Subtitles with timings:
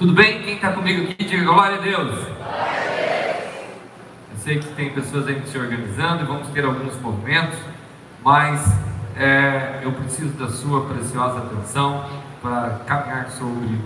[0.00, 0.40] Tudo bem?
[0.40, 2.26] Quem está comigo aqui, diga glória a Deus.
[4.30, 7.58] Eu sei que tem pessoas aí se organizando e vamos ter alguns movimentos,
[8.24, 8.78] mas
[9.14, 12.06] é, eu preciso da sua preciosa atenção
[12.40, 13.80] para caminhar sobre o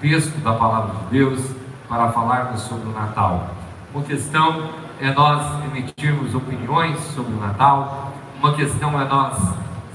[0.00, 1.50] texto da palavra de Deus,
[1.86, 3.54] para falarmos sobre o Natal.
[3.94, 4.70] Uma questão
[5.02, 9.36] é nós emitirmos opiniões sobre o Natal, uma questão é nós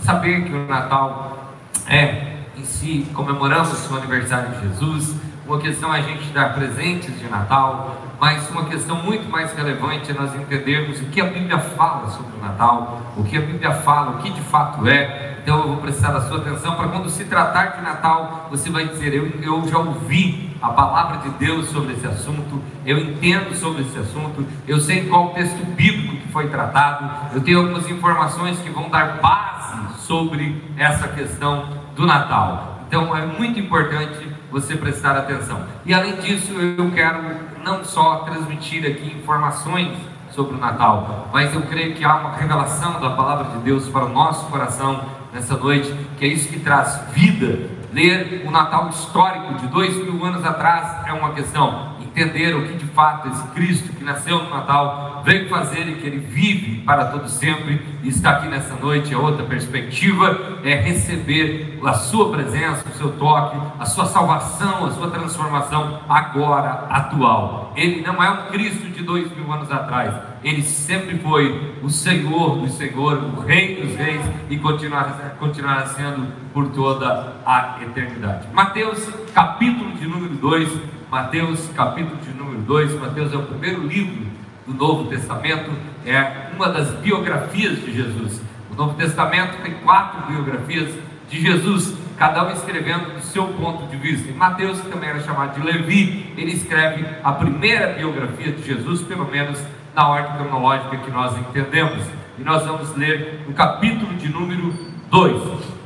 [0.03, 1.51] saber que o Natal
[1.87, 7.27] é em si comemoramos o aniversário de Jesus, uma questão a gente dar presentes de
[7.29, 12.09] Natal, mas uma questão muito mais relevante é nós entendermos o que a Bíblia fala
[12.09, 15.37] sobre o Natal, o que a Bíblia fala, o que de fato é.
[15.41, 18.89] Então eu vou precisar da sua atenção para quando se tratar de Natal, você vai
[18.89, 23.83] dizer: eu, eu já ouvi a palavra de Deus sobre esse assunto, eu entendo sobre
[23.83, 28.69] esse assunto, eu sei qual texto bíblico que foi tratado, eu tenho algumas informações que
[28.69, 32.81] vão dar base sobre essa questão do Natal.
[32.87, 35.61] Então é muito importante você prestar atenção.
[35.85, 37.19] E além disso, eu quero
[37.63, 39.97] não só transmitir aqui informações
[40.31, 44.05] sobre o Natal, mas eu creio que há uma revelação da palavra de Deus para
[44.05, 45.03] o nosso coração
[45.33, 47.69] nessa noite, que é isso que traz vida.
[47.91, 52.73] Ler o Natal histórico de dois mil anos atrás é uma questão, entender o que
[52.73, 57.05] de fato esse Cristo que nasceu no Natal veio fazer e que ele vive para
[57.05, 62.89] todo sempre e está aqui nessa noite é outra perspectiva, é receber a sua presença,
[62.89, 67.71] o seu toque, a sua salvação, a sua transformação agora, atual.
[67.75, 72.57] Ele não é um Cristo de dois mil anos atrás, ele sempre foi o Senhor
[72.57, 78.47] dos Senhores, o Rei dos Reis e continuará, continuará sendo por toda a eternidade.
[78.53, 82.99] Mateus capítulo de número 2 Mateus, capítulo de número 2.
[82.99, 84.27] Mateus é o primeiro livro
[84.65, 85.71] do Novo Testamento,
[86.05, 88.41] é uma das biografias de Jesus.
[88.69, 90.93] O Novo Testamento tem quatro biografias
[91.29, 94.29] de Jesus, cada um escrevendo do seu ponto de vista.
[94.29, 99.01] E Mateus, que também era chamado de Levi, ele escreve a primeira biografia de Jesus,
[99.01, 99.63] pelo menos
[99.95, 102.03] na ordem cronológica que nós entendemos.
[102.37, 104.73] E nós vamos ler o capítulo de número
[105.09, 105.77] 2.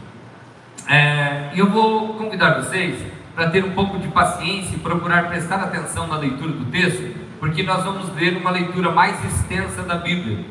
[0.89, 6.07] É, eu vou convidar vocês para ter um pouco de paciência e procurar prestar atenção
[6.07, 10.45] na leitura do texto, porque nós vamos ler uma leitura mais extensa da Bíblia.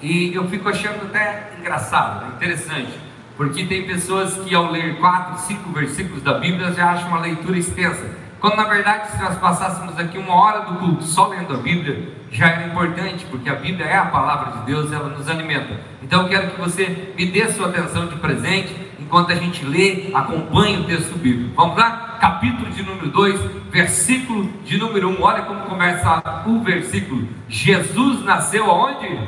[0.00, 2.32] E eu fico achando até engraçado, né?
[2.36, 2.92] interessante,
[3.36, 7.58] porque tem pessoas que ao ler quatro, cinco versículos da Bíblia já acham uma leitura
[7.58, 8.04] extensa.
[8.40, 12.08] Quando na verdade, se nós passássemos aqui uma hora do culto só lendo a Bíblia,
[12.32, 15.78] já era importante, porque a Bíblia é a palavra de Deus, ela nos alimenta.
[16.02, 18.74] Então eu quero que você me dê sua atenção de presente
[19.12, 21.54] enquanto a gente lê, acompanha o texto bíblico.
[21.54, 22.16] Vamos lá?
[22.18, 23.40] Capítulo de número 2,
[23.70, 25.12] versículo de número 1.
[25.12, 25.22] Um.
[25.22, 27.28] Olha como começa o versículo.
[27.46, 29.20] Jesus nasceu aonde?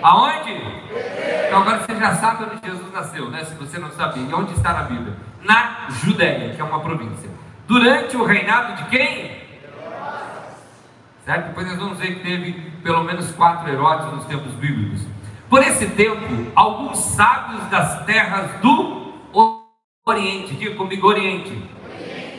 [0.00, 0.62] Aonde?
[1.48, 3.44] Então agora você já sabe onde Jesus nasceu, né?
[3.46, 4.22] Se você não sabia.
[4.22, 5.16] E onde está na Bíblia?
[5.42, 7.28] Na Judéia, que é uma província.
[7.66, 9.38] Durante o reinado de quem?
[11.24, 11.48] Certo?
[11.48, 12.52] Depois nós vamos ver que teve
[12.84, 15.04] pelo menos quatro Herodes nos tempos bíblicos.
[15.48, 19.14] Por esse tempo, alguns sábios das terras do
[20.06, 21.62] Oriente, diga comigo Oriente,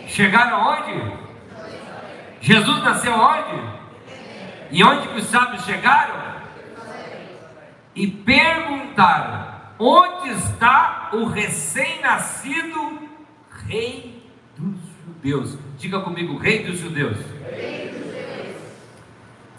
[0.08, 1.02] chegaram aonde?
[2.42, 3.80] Jesus nasceu onde?
[4.72, 6.16] E onde que os sábios chegaram?
[7.96, 13.10] E perguntaram: onde está o recém-nascido
[13.66, 14.24] rei
[14.56, 15.58] dos judeus?
[15.78, 17.18] Diga comigo, rei dos judeus.
[17.52, 18.09] Rei dos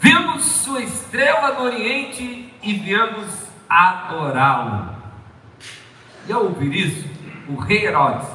[0.01, 3.27] Vimos sua estrela no Oriente e viemos
[3.69, 4.97] adorá-lo.
[6.27, 7.07] E ao ouvir isso,
[7.47, 8.27] o rei Herodes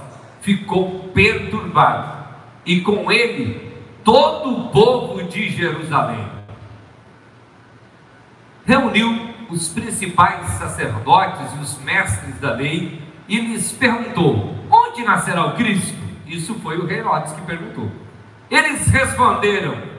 [0.42, 2.26] ficou perturbado,
[2.64, 6.30] e com ele todo o povo de Jerusalém.
[8.64, 15.56] Reuniu os principais sacerdotes e os mestres da lei e lhes perguntou: Onde nascerá o
[15.56, 15.98] Cristo?
[16.28, 17.92] Isso foi o rei Herodes que perguntou.
[18.52, 19.95] Eles responderam: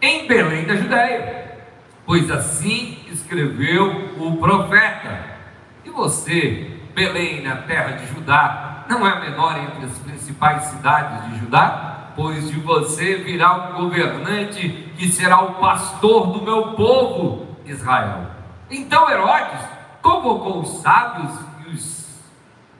[0.00, 1.38] Em Belém da Judéia
[2.08, 5.26] pois assim escreveu o profeta.
[5.84, 11.28] E você, Belém, na terra de Judá, não é a menor entre as principais cidades
[11.28, 12.12] de Judá?
[12.16, 18.30] Pois de você virá um governante que será o pastor do meu povo, Israel.
[18.70, 19.60] Então Herodes
[20.00, 22.08] convocou os sábios e os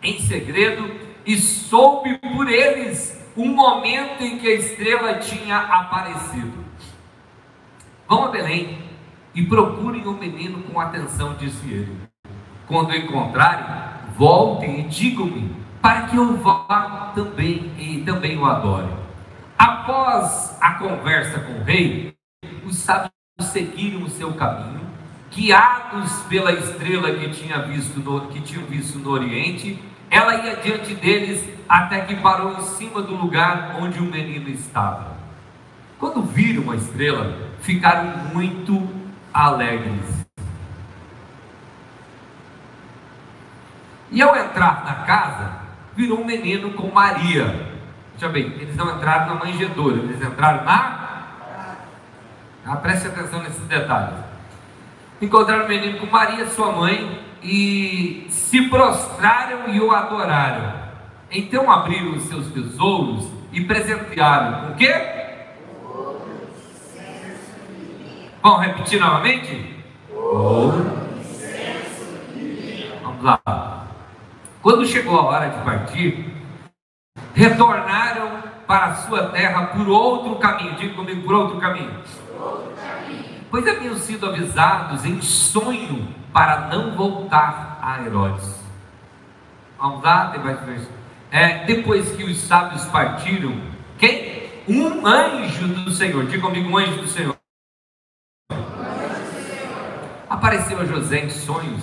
[0.02, 0.90] em segredo
[1.26, 6.67] e soube por eles o momento em que a estrela tinha aparecido.
[8.08, 8.78] Vão a Belém
[9.34, 11.94] e procurem o menino com atenção, disse ele.
[12.66, 13.66] Quando encontrarem,
[14.16, 18.88] voltem e digam-me, para que eu vá também e também o adore.
[19.58, 22.14] Após a conversa com o rei,
[22.64, 24.80] os sábios seguiram o seu caminho,
[25.30, 29.78] guiados pela estrela que, tinha visto no, que tinham visto no Oriente,
[30.10, 35.18] ela ia diante deles até que parou em cima do lugar onde o menino estava.
[35.98, 38.88] Quando viram a estrela, ficaram muito
[39.32, 40.18] alegres.
[44.10, 45.52] E ao entrar na casa,
[45.94, 47.68] virou um menino com Maria.
[48.14, 50.98] Veja bem, eles não entraram na manjedoura, eles entraram na.
[52.66, 54.18] Ah, preste atenção nesses detalhes.
[55.20, 60.74] Encontraram o menino com Maria, sua mãe, e se prostraram e o adoraram.
[61.30, 65.17] Então abriram os seus tesouros e presentearam com o quê?
[68.48, 69.76] Vamos repetir novamente?
[73.02, 73.86] Vamos lá.
[74.62, 76.34] Quando chegou a hora de partir,
[77.34, 80.76] retornaram para a sua terra por outro caminho.
[80.76, 81.92] Diga comigo, por outro caminho.
[83.50, 88.64] Pois haviam sido avisados em sonho para não voltar a Herodes.
[89.78, 90.32] Vamos lá.
[91.30, 93.60] É, depois que os sábios partiram,
[93.98, 94.48] quem?
[94.66, 96.24] Um anjo do Senhor.
[96.24, 97.37] Diga comigo, um anjo do Senhor.
[100.38, 101.82] Apareceu a José em sonhos.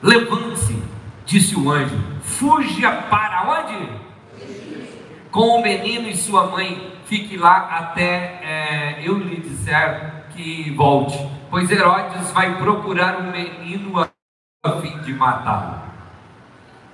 [0.00, 0.80] Levante-se,
[1.26, 1.98] disse o anjo.
[2.22, 3.88] Fuja para onde?
[5.32, 6.92] Com o menino e sua mãe.
[7.06, 11.18] Fique lá até é, eu lhe disser que volte,
[11.50, 15.82] pois Herodes vai procurar um menino a fim de matá-lo.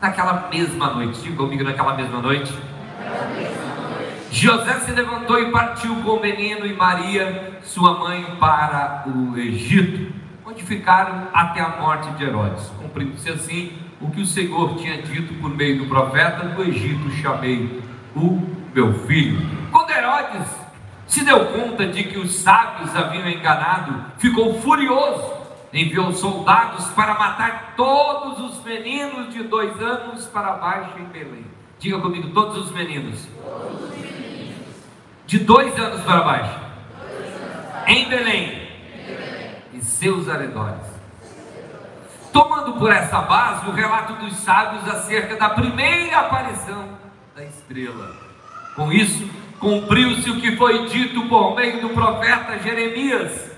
[0.00, 2.56] Naquela mesma noite, diga comigo, naquela mesma noite.
[4.30, 10.13] José se levantou e partiu com o menino e Maria, sua mãe, para o Egito,
[10.46, 12.66] onde ficaram até a morte de Herodes.
[12.78, 17.82] Cumprindo-se assim o que o Senhor tinha dito por meio do profeta: do Egito chamei
[18.14, 18.42] o
[18.74, 19.40] meu filho.
[19.70, 20.46] Quando Herodes
[21.06, 25.32] se deu conta de que os sábios haviam enganado, ficou furioso,
[25.72, 31.44] enviou soldados para matar todos os meninos de dois anos para baixo em Belém.
[31.78, 33.26] Diga comigo, todos os meninos.
[33.42, 34.54] Todos os meninos.
[35.26, 36.60] De dois anos para baixo.
[37.86, 38.08] Em Belém.
[38.08, 38.63] em Belém.
[39.84, 40.94] Seus arredores.
[42.32, 46.88] Tomando por essa base o relato dos sábios acerca da primeira aparição
[47.34, 48.16] da estrela.
[48.74, 49.28] Com isso,
[49.60, 53.52] cumpriu-se o que foi dito por meio do profeta Jeremias.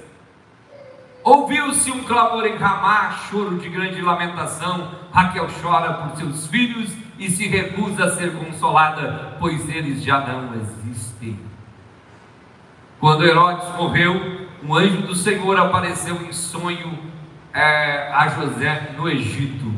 [1.25, 4.93] Ouviu-se um clamor em Ramá, choro de grande lamentação.
[5.11, 10.55] Raquel chora por seus filhos e se recusa a ser consolada, pois eles já não
[10.55, 11.41] existem.
[13.01, 16.99] Quando Herodes morreu, um anjo do Senhor apareceu em sonho
[17.55, 19.73] é, a José no Egito.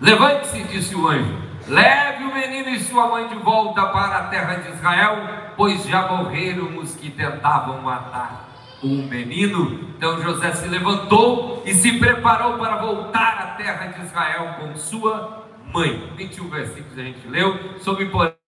[0.00, 4.54] Levante-se, disse o anjo Leve o menino e sua mãe de volta para a terra
[4.56, 8.48] de Israel, pois já morreram os que tentavam matar
[8.82, 9.88] o menino.
[9.96, 15.44] Então José se levantou e se preparou para voltar à terra de Israel com sua
[15.72, 16.12] mãe.
[16.16, 18.39] 21 versículos a gente leu, soube porém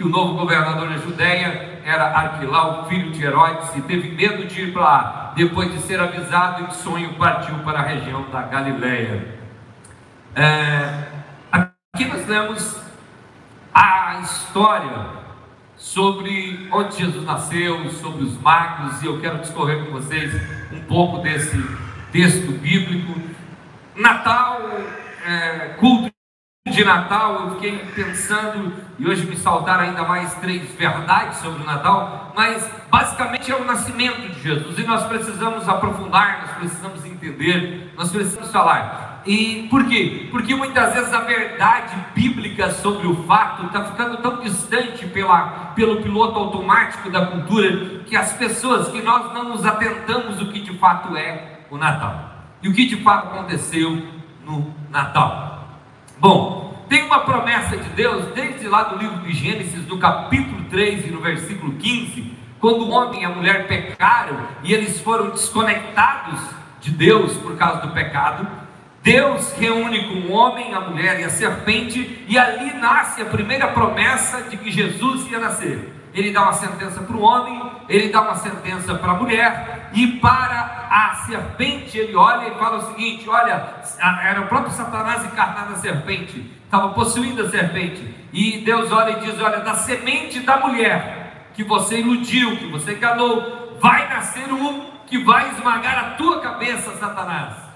[0.00, 4.62] que o novo governador da Judéia era Arquilau, filho de Herodes, e teve medo de
[4.62, 5.32] ir para lá.
[5.34, 9.38] Depois de ser avisado em sonho, partiu para a região da Galileia.
[10.36, 11.04] É,
[11.50, 12.80] Aqui nós lemos
[13.74, 15.06] a história
[15.76, 20.32] sobre onde Jesus nasceu, sobre os magos, e eu quero discorrer com vocês
[20.72, 21.60] um pouco desse
[22.12, 23.20] texto bíblico.
[23.96, 24.60] Natal,
[25.26, 26.09] é, culto
[26.70, 31.66] de Natal, eu fiquei pensando, e hoje me saltaram ainda mais três verdades sobre o
[31.66, 37.92] Natal, mas basicamente é o nascimento de Jesus, e nós precisamos aprofundar, nós precisamos entender,
[37.96, 39.22] nós precisamos falar.
[39.26, 40.28] E por quê?
[40.30, 46.02] Porque muitas vezes a verdade bíblica sobre o fato está ficando tão distante pela, pelo
[46.02, 50.76] piloto automático da cultura que as pessoas, que nós não nos atentamos o que de
[50.78, 52.30] fato é o Natal
[52.62, 53.90] e o que de fato aconteceu
[54.44, 55.59] no Natal.
[56.20, 61.06] Bom, tem uma promessa de Deus desde lá do livro de Gênesis, no capítulo 3
[61.06, 66.38] e no versículo 15, quando o homem e a mulher pecaram e eles foram desconectados
[66.78, 68.46] de Deus por causa do pecado.
[69.02, 73.68] Deus reúne com o homem, a mulher e a serpente, e ali nasce a primeira
[73.68, 75.99] promessa de que Jesus ia nascer.
[76.12, 80.06] Ele dá uma sentença para o homem, ele dá uma sentença para a mulher, e
[80.18, 83.74] para a serpente ele olha e fala o seguinte: olha,
[84.22, 89.20] era o próprio Satanás encarnado na serpente, estava possuindo a serpente, e Deus olha e
[89.20, 94.90] diz: olha, da semente da mulher que você iludiu, que você enganou, vai nascer um
[95.06, 97.70] que vai esmagar a tua cabeça, Satanás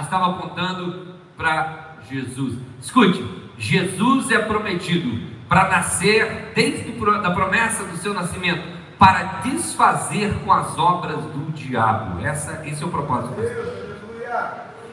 [0.00, 2.58] estava apontando para Jesus.
[2.80, 3.24] Escute,
[3.56, 8.62] Jesus é prometido para nascer desde a promessa do seu nascimento
[8.98, 12.24] para desfazer com as obras do diabo.
[12.24, 13.34] Essa, esse é o propósito.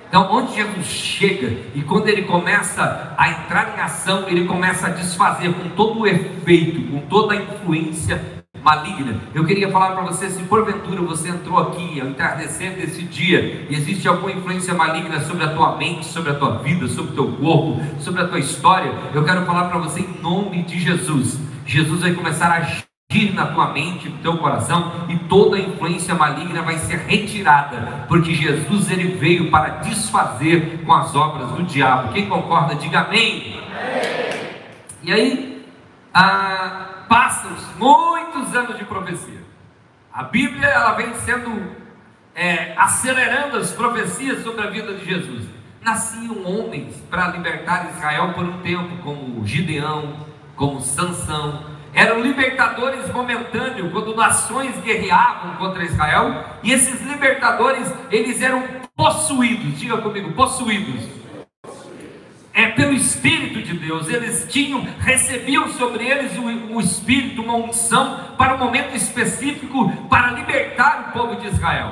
[0.07, 4.91] Então, onde Jesus chega e quando ele começa a entrar em ação, ele começa a
[4.91, 8.34] desfazer com todo o efeito, com toda a influência
[8.65, 9.21] maligna.
[9.31, 13.75] Eu queria falar para você, se porventura você entrou aqui ao entardecer desse dia e
[13.75, 17.31] existe alguma influência maligna sobre a tua mente, sobre a tua vida, sobre o teu
[17.33, 21.39] corpo, sobre a tua história, eu quero falar para você em nome de Jesus.
[21.63, 26.15] Jesus vai começar a agir na tua mente, no teu coração e toda a influência
[26.15, 32.13] maligna vai ser retirada, porque Jesus ele veio para desfazer com as obras do diabo.
[32.13, 33.59] Quem concorda, diga amém.
[33.69, 34.55] amém.
[35.03, 35.65] E aí,
[36.11, 39.43] ah, passam-se muitos anos de profecia.
[40.13, 41.75] A Bíblia ela vem sendo
[42.33, 45.45] é, acelerando as profecias sobre a vida de Jesus.
[45.81, 51.65] Nasciam homens para libertar Israel por um tempo, como Gideão, como Sansão.
[51.93, 58.63] Eram libertadores momentâneos quando nações guerreavam contra Israel, e esses libertadores eles eram
[58.95, 59.79] possuídos.
[59.79, 61.24] Diga comigo, possuídos
[62.75, 64.07] pelo Espírito de Deus.
[64.09, 70.31] Eles tinham, recebiam sobre eles o, o Espírito, uma unção para um momento específico para
[70.31, 71.91] libertar o povo de Israel.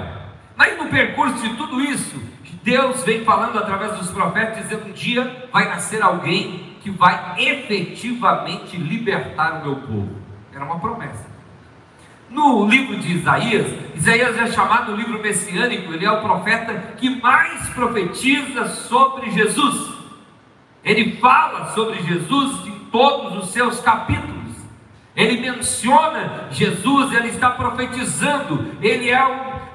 [0.56, 2.22] Mas no percurso de tudo isso,
[2.64, 8.78] Deus vem falando através dos profetas, dizendo: um dia vai nascer alguém que vai efetivamente
[8.78, 10.10] libertar o meu povo.
[10.54, 11.32] Era uma promessa.
[12.30, 17.70] No livro de Isaías, Isaías é chamado livro messiânico, ele é o profeta que mais
[17.70, 19.93] profetiza sobre Jesus.
[20.84, 24.44] Ele fala sobre Jesus em todos os seus capítulos.
[25.16, 29.24] Ele menciona Jesus, ele está profetizando, ele é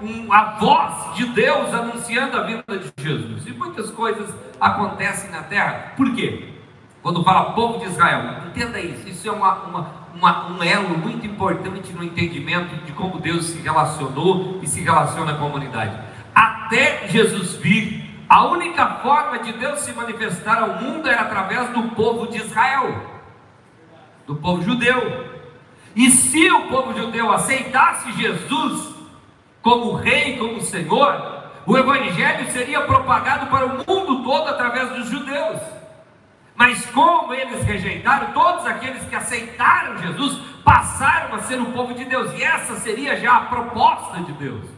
[0.03, 3.47] um, um, a voz de Deus anunciando a vida de Jesus.
[3.47, 5.93] E muitas coisas acontecem na terra.
[5.97, 6.49] Por quê?
[7.03, 11.25] Quando fala povo de Israel, entenda isso, isso é uma, uma, uma, um elo muito
[11.25, 15.97] importante no entendimento de como Deus se relacionou e se relaciona com a humanidade.
[16.35, 21.83] Até Jesus vir, a única forma de Deus se manifestar ao mundo era através do
[21.95, 22.95] povo de Israel,
[24.27, 25.39] do povo judeu.
[25.97, 28.95] E se o povo judeu aceitasse Jesus
[29.63, 35.61] como rei, como Senhor, o evangelho seria propagado para o mundo todo através dos judeus.
[36.55, 42.05] Mas como eles rejeitaram, todos aqueles que aceitaram Jesus passaram a ser o povo de
[42.05, 44.78] Deus, e essa seria já a proposta de Deus.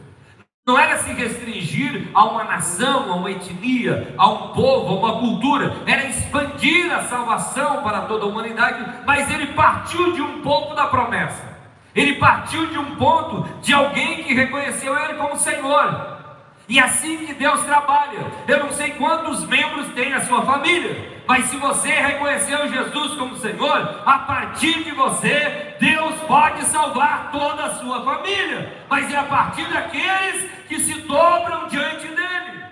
[0.63, 5.19] Não era se restringir a uma nação, a uma etnia, a um povo, a uma
[5.19, 10.75] cultura, era expandir a salvação para toda a humanidade, mas ele partiu de um ponto
[10.75, 11.51] da promessa.
[11.95, 16.20] Ele partiu de um ponto de alguém que reconheceu ele como Senhor.
[16.67, 18.19] E assim que Deus trabalha.
[18.47, 23.37] Eu não sei quantos membros tem a sua família, mas se você reconheceu Jesus como
[23.37, 28.85] Senhor, a partir de você, Deus pode salvar toda a sua família.
[28.89, 32.65] Mas é a partir daqueles que se dobram diante dele.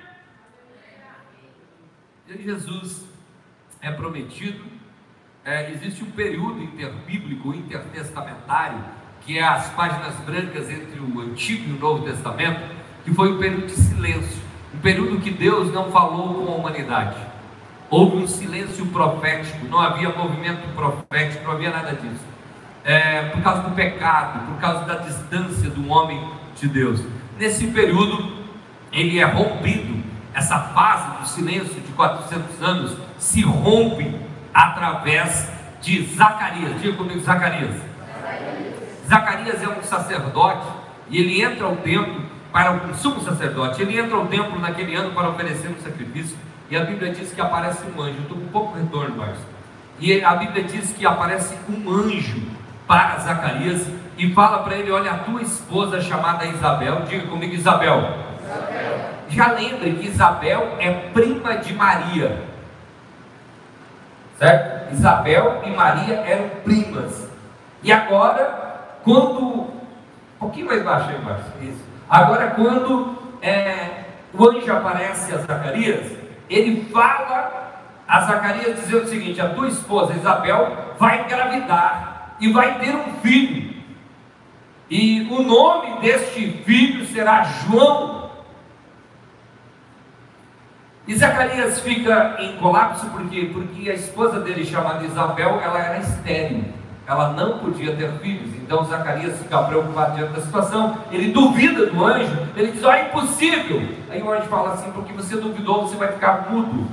[2.30, 3.06] E Jesus
[3.82, 4.64] é prometido.
[5.44, 8.84] É, existe um período interbíblico, intertestamentário,
[9.22, 12.79] que é as páginas brancas entre o Antigo e o Novo Testamento
[13.10, 14.42] que foi um período de silêncio,
[14.74, 17.18] um período que Deus não falou com a humanidade.
[17.90, 22.24] Houve um silêncio profético, não havia movimento profético, não havia nada disso.
[22.84, 26.24] É, por causa do pecado, por causa da distância do homem
[26.56, 27.04] de Deus.
[27.38, 28.32] Nesse período,
[28.92, 34.16] ele é rompido, essa fase do silêncio de 400 anos se rompe
[34.54, 35.50] através
[35.82, 36.80] de Zacarias.
[36.80, 37.76] Diga comigo, Zacarias.
[37.76, 38.76] Zacarias.
[39.08, 40.68] Zacarias é um sacerdote
[41.10, 43.82] e ele entra ao templo para o sumo sacerdote.
[43.82, 46.38] Ele entra ao templo naquele ano para oferecer um sacrifício.
[46.70, 48.20] E a Bíblia diz que aparece um anjo.
[48.22, 49.44] Estou com um pouco retorno, Márcio.
[50.00, 52.42] E a Bíblia diz que aparece um anjo
[52.88, 53.86] para Zacarias
[54.18, 57.98] e fala para ele: Olha, a tua esposa chamada Isabel, diga comigo, Isabel.
[58.44, 59.10] Isabel.
[59.30, 62.42] Já lembre que Isabel é prima de Maria,
[64.38, 64.94] certo?
[64.94, 67.30] Isabel e Maria eram primas.
[67.84, 69.80] E agora, quando.
[70.42, 71.52] Um pouquinho mais baixo aí, Márcio.
[71.62, 71.89] Isso.
[72.10, 76.12] Agora, quando é, o anjo aparece a Zacarias,
[76.50, 82.80] ele fala a Zacarias dizendo o seguinte: a tua esposa Isabel vai engravidar e vai
[82.80, 83.76] ter um filho,
[84.90, 88.18] e o nome deste filho será João.
[91.08, 93.50] E Zacarias fica em colapso por quê?
[93.52, 96.79] Porque a esposa dele, chamada Isabel, ela era estéril
[97.10, 98.54] ela não podia ter filhos.
[98.56, 102.92] Então Zacarias fica preocupado diante da situação, ele duvida do anjo, ele diz: Ó, oh,
[102.92, 103.82] é impossível.
[104.12, 106.88] Aí o anjo fala assim: porque você duvidou, você vai ficar mudo.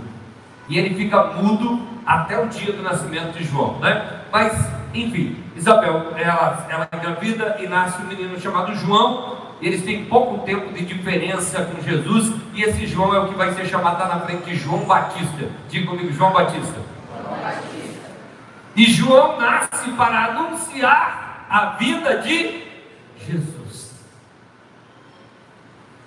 [0.68, 4.22] E ele fica mudo até o dia do nascimento de João, né?
[4.32, 4.52] Mas,
[4.94, 9.36] enfim, Isabel, ela, ela engravida e nasce um menino chamado João.
[9.60, 13.52] Eles têm pouco tempo de diferença com Jesus e esse João é o que vai
[13.52, 15.48] ser chamado lá na frente de João Batista.
[15.68, 16.80] Diga comigo, João Batista.
[17.22, 17.75] João Batista.
[18.76, 22.62] E João nasce para anunciar a vida de
[23.26, 23.94] Jesus.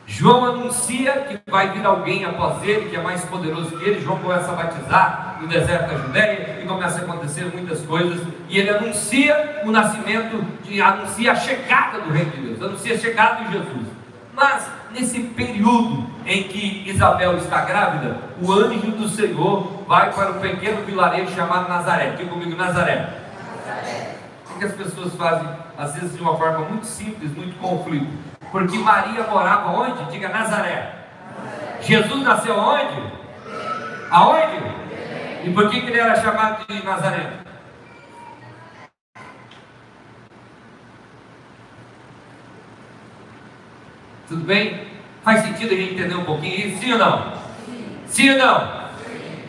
[0.06, 4.02] João anuncia que vai vir alguém após ele, que é mais poderoso que ele.
[4.02, 8.22] João começa a batizar no deserto da Judéia e começa a acontecer muitas coisas.
[8.50, 10.44] E ele anuncia o nascimento,
[10.84, 13.99] anuncia a chegada do Reino de Deus, anuncia a chegada de Jesus.
[14.40, 20.40] Mas nesse período em que Isabel está grávida, o anjo do Senhor vai para um
[20.40, 22.12] pequeno vilarejo chamado Nazaré.
[22.12, 23.10] Diga comigo, Nazaré.
[23.68, 24.16] Nazaré.
[24.50, 28.08] O que as pessoas fazem, às vezes, de uma forma muito simples, muito conflito?
[28.50, 30.06] Porque Maria morava onde?
[30.06, 30.50] Diga Nazaré.
[30.70, 31.00] Nazaré.
[31.82, 33.12] Jesus nasceu onde?
[34.10, 34.64] Aonde?
[35.44, 37.30] E por que, que ele era chamado de Nazaré?
[44.30, 44.80] Tudo bem?
[45.24, 46.82] Faz sentido a gente entender um pouquinho isso?
[46.82, 47.34] Sim ou não?
[47.66, 48.90] Sim, sim ou não?
[49.04, 49.40] Sim.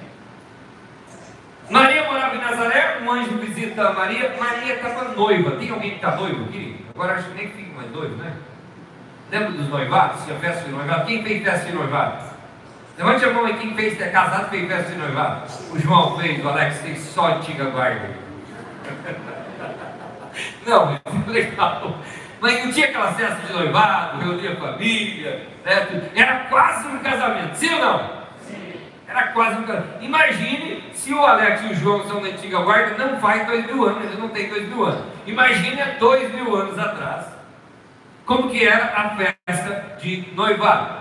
[1.68, 4.34] Maria morava em Nazaré, um anjo visita Maria.
[4.40, 5.50] Maria estava noiva.
[5.58, 6.82] Tem alguém que está noivo aqui?
[6.94, 8.32] Agora acho que nem que fica mais noivo, né?
[9.30, 10.24] Lembra dos noivados?
[10.24, 11.04] Tinha festa de noivado?
[11.04, 12.30] Quem fez festa de noivado?
[12.96, 15.42] Levante a mão aí quem fez, é casado fez festa de noivado.
[15.72, 18.08] O João fez, o Alex fez só antiga guarda.
[20.66, 21.98] Não, legal.
[22.40, 26.10] Mas não tinha aquela festa de noivado, reunia a família, né?
[26.14, 28.10] era quase um casamento, sim ou não?
[28.48, 28.80] Sim.
[29.06, 30.02] Era quase um casamento.
[30.02, 33.84] Imagine se o Alex e o João são da antiga guarda, não faz dois mil
[33.84, 35.04] anos, eles não têm dois mil anos.
[35.26, 37.26] Imagine há dois mil anos atrás,
[38.24, 41.00] como que era a festa de noivado.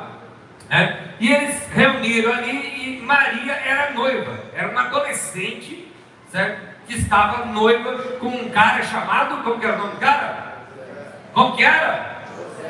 [0.70, 1.14] Né?
[1.22, 5.90] E eles reuniram ali e Maria era noiva, era uma adolescente,
[6.30, 6.68] certo?
[6.86, 10.59] Que estava noiva com um cara chamado, como que era o nome do cara?
[11.40, 12.22] Como que era?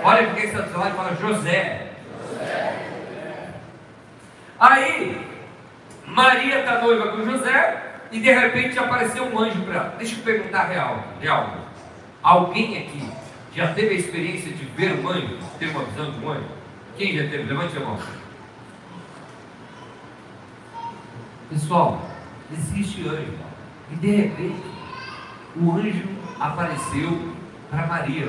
[0.04, 1.92] Olha porque está do seu lado e fala José.
[4.60, 5.28] Aí,
[6.06, 9.96] Maria está noiva com José e de repente apareceu um anjo para ela.
[9.98, 11.52] Deixa eu perguntar real, real.
[12.22, 13.12] Alguém aqui
[13.56, 16.46] já teve a experiência de ver um anjo, ter uma visão de um anjo?
[16.96, 17.52] Quem já teve?
[17.52, 17.98] Levante a mão.
[21.50, 22.08] Pessoal,
[22.54, 23.34] existe anjo.
[23.92, 24.64] E de repente,
[25.56, 26.08] o anjo
[26.40, 27.34] apareceu
[27.72, 28.28] para Maria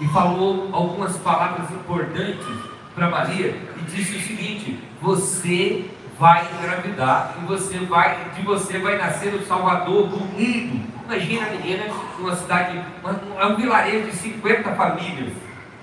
[0.00, 2.46] e falou algumas palavras importantes
[2.94, 5.84] para Maria e disse o seguinte: você
[6.18, 10.94] vai engravidar e você vai, de você vai nascer o Salvador do mundo.
[11.04, 11.84] Imagina a menina
[12.18, 15.32] numa cidade, um vilarejo de 50 famílias,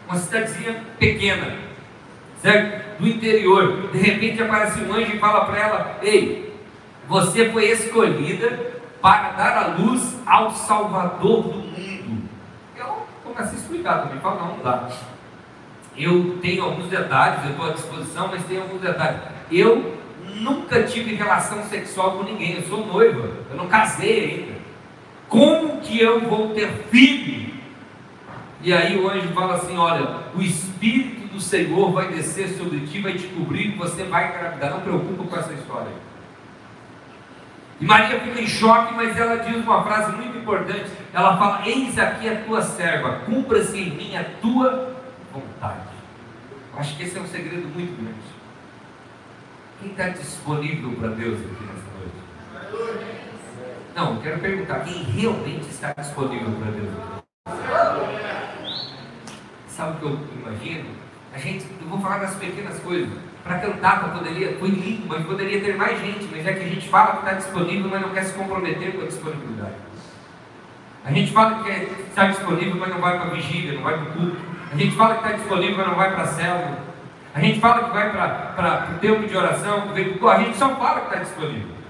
[0.07, 1.55] uma cidadezinha pequena,
[2.41, 2.99] certo?
[2.99, 3.89] Do interior.
[3.91, 6.55] De repente aparece um anjo e fala para ela: Ei,
[7.07, 11.70] você foi escolhida para dar a luz ao Salvador do mundo
[13.33, 14.19] começa a explicar também.
[14.19, 14.89] Fala, não, não dá.
[15.97, 19.19] Eu tenho alguns detalhes, eu estou à disposição, mas tem alguns detalhes.
[19.51, 19.97] Eu
[20.35, 24.61] nunca tive relação sexual com ninguém, eu sou noiva, eu não casei ainda.
[25.27, 27.51] Como que eu vou ter filho?
[28.63, 32.99] E aí o anjo fala assim: olha, o Espírito do Senhor vai descer sobre ti,
[32.99, 34.71] vai te cobrir, você vai engravidar.
[34.71, 35.91] Não preocupa com essa história.
[37.81, 40.85] E Maria fica em choque, mas ela diz uma frase muito importante.
[41.11, 44.95] Ela fala: Eis aqui a tua serva, cumpra-se em mim a tua
[45.33, 45.89] vontade.
[46.71, 48.19] Eu acho que esse é um segredo muito grande.
[49.79, 53.11] Quem está disponível para Deus aqui nessa noite?
[53.95, 56.93] Não, quero perguntar: quem realmente está disponível para Deus?
[59.67, 60.89] Sabe o que eu imagino?
[61.33, 65.61] A gente, eu vou falar das pequenas coisas para cantar, poderia, foi lindo, mas poderia
[65.61, 68.23] ter mais gente, mas é que a gente fala que está disponível, mas não quer
[68.23, 69.75] se comprometer com a disponibilidade.
[71.03, 71.69] A gente fala que
[72.07, 74.37] está disponível, mas não vai para a vigília, não vai para o culto.
[74.71, 76.77] A gente fala que está disponível, mas não vai para a célula.
[77.33, 81.05] A gente fala que vai para o tempo de oração, a gente só fala que
[81.07, 81.81] está disponível.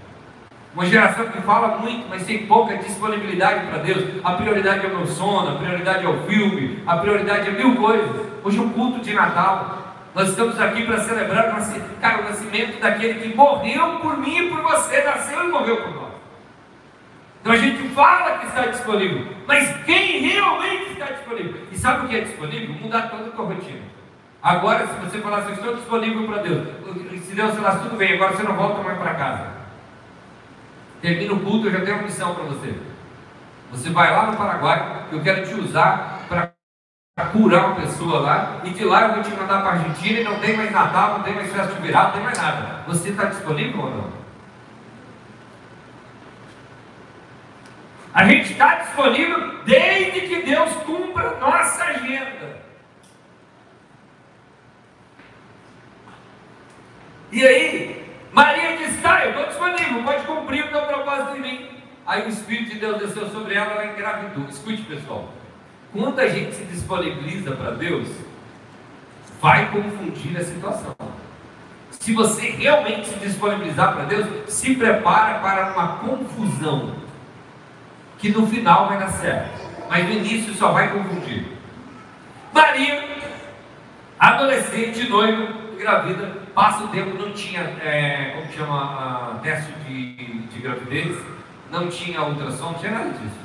[0.73, 4.05] Uma geração que fala muito, mas tem pouca disponibilidade para Deus.
[4.23, 7.75] A prioridade é o meu sono, a prioridade é o filme, a prioridade é mil
[7.75, 8.09] coisas.
[8.41, 9.90] Hoje é um culto de Natal.
[10.13, 11.55] Nós estamos aqui para celebrar
[12.01, 15.95] cara, o nascimento daquele que morreu por mim e por você, nasceu e morreu por
[15.95, 16.11] nós.
[17.39, 21.61] Então a gente fala que está disponível, mas quem realmente está disponível?
[21.71, 22.75] E sabe o que é disponível?
[22.75, 23.81] Mudar toda a tua rotina.
[24.43, 26.67] Agora, se você falar assim, estou disponível para Deus,
[27.23, 29.47] se Deus falar tudo bem, agora você não volta mais para casa.
[31.01, 32.75] Termina o culto, eu já tenho uma missão para você.
[33.71, 36.20] Você vai lá no Paraguai, eu quero te usar
[37.15, 40.19] para curar uma pessoa lá, e de lá eu vou te mandar para a Argentina
[40.21, 42.83] e não tem mais Natal, não tem mais festa de virado, não tem mais nada.
[42.87, 44.21] Você está disponível ou não?
[48.13, 52.61] A gente está disponível desde que Deus cumpra nossa agenda.
[57.31, 61.69] E aí, Maria disse: Tá, eu estou disponível, pode cumprir o teu propósito em mim.
[62.05, 64.45] Aí o Espírito de Deus desceu sobre ela, ela engravidou.
[64.49, 65.29] Escute, pessoal.
[65.93, 68.07] Quando a gente se disponibiliza para Deus,
[69.41, 70.95] vai confundir a situação.
[71.89, 76.95] Se você realmente se disponibilizar para Deus, se prepara para uma confusão,
[78.17, 79.51] que no final vai dar certo,
[79.89, 81.45] mas no início só vai confundir.
[82.53, 83.03] Maria,
[84.17, 91.17] adolescente, noivo, gravida, passa o tempo, não tinha, é, como chama, teste de, de gravidez,
[91.69, 93.41] não tinha ultrassom, não tinha nada disso.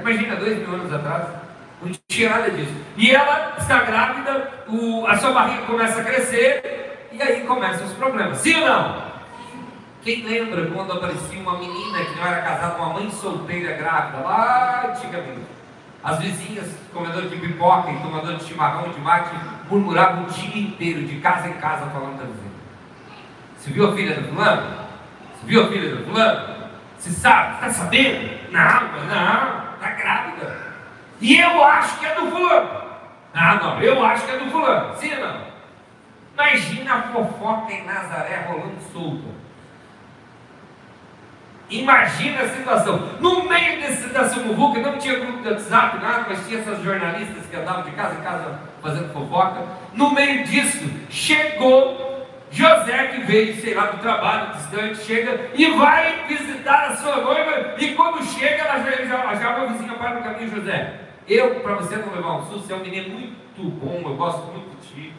[0.00, 1.41] Imagina, dois mil anos atrás,
[1.82, 2.72] não tinha nada disso.
[2.96, 7.92] E ela está grávida, o, a sua barriga começa a crescer, e aí começam os
[7.94, 8.38] problemas.
[8.38, 9.12] Sim ou não?
[10.02, 14.86] Quem lembra quando aparecia uma menina que não era casada uma mãe solteira grávida, lá
[14.88, 15.46] antigamente?
[16.02, 19.30] As vizinhas, comedores de pipoca e tomadores de chimarrão de mate,
[19.70, 22.52] murmuravam o dia inteiro, de casa em casa, falando da vizinha.
[23.56, 24.76] Você viu a filha do fulano?
[25.34, 26.54] Você viu a filha do fulano?
[26.98, 27.54] Você sabe?
[27.54, 28.50] Está sabendo?
[28.50, 30.71] Não, não, está grávida.
[31.22, 32.82] E eu acho que é do fulano.
[33.32, 34.96] Ah, não, eu acho que é do fulano.
[34.96, 35.52] Sim não?
[36.34, 39.30] Imagina a fofoca em Nazaré rolando solta.
[41.70, 42.98] Imagina a situação.
[43.20, 47.46] No meio desse, dessa muvuca, não tinha grupo de WhatsApp, nada, mas tinha essas jornalistas
[47.46, 49.62] que andavam de casa em casa fazendo fofoca.
[49.94, 56.26] No meio disso, chegou José, que veio, sei lá, do trabalho distante, chega e vai
[56.26, 57.76] visitar a sua noiva.
[57.78, 61.11] E quando chega, ela já, já, já uma vizinha para no caminho, José.
[61.28, 64.44] Eu, para você não levar um susto, você é um menino muito bom, eu gosto
[64.52, 65.12] muito de ti.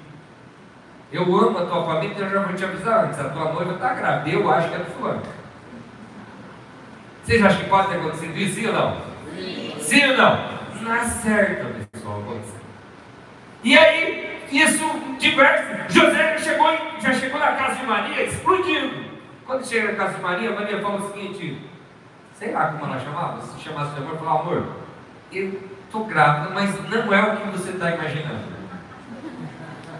[1.11, 3.19] Eu amo a tua família, então eu já vou te avisar antes.
[3.19, 5.21] A tua noiva está grávida, eu acho que é do fulano.
[7.23, 8.97] Vocês acham que pode ter acontecido isso, sim ou não?
[9.35, 10.53] Sim, sim ou não?
[10.81, 12.21] Não é certo, pessoal.
[13.63, 14.83] E aí, isso
[15.19, 15.63] diverso.
[15.87, 19.05] José já chegou, já chegou na casa de Maria explodindo.
[19.45, 21.61] Quando chega na casa de Maria, Maria fala o seguinte:
[22.33, 24.67] sei lá como ela chamava, se chamasse de amor, falava, amor,
[25.31, 25.59] eu
[25.93, 28.51] estou grávida, mas não é o que você está imaginando.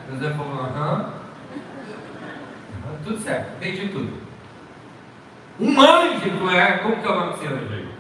[0.10, 1.14] José falou, aham.
[3.04, 4.24] Tudo certo, entendi tudo.
[5.60, 6.78] Um anjo, é?
[6.80, 7.94] Como que é o nome desse anjo?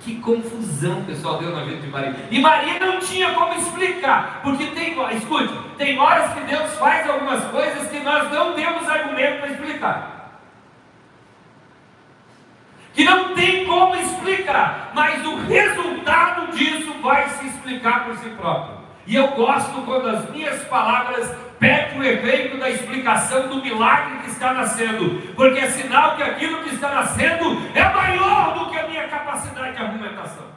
[0.00, 2.14] Que confusão, pessoal, deu na vida de Maria.
[2.30, 7.44] E Maria não tinha como explicar, porque tem, escute, tem horas que Deus faz algumas
[7.44, 10.21] coisas que nós não temos argumento para explicar.
[12.92, 18.82] Que não tem como explicar, mas o resultado disso vai se explicar por si próprio.
[19.06, 24.30] E eu gosto quando as minhas palavras pegam o efeito da explicação do milagre que
[24.30, 28.86] está nascendo, porque é sinal que aquilo que está nascendo é maior do que a
[28.86, 30.52] minha capacidade de argumentação.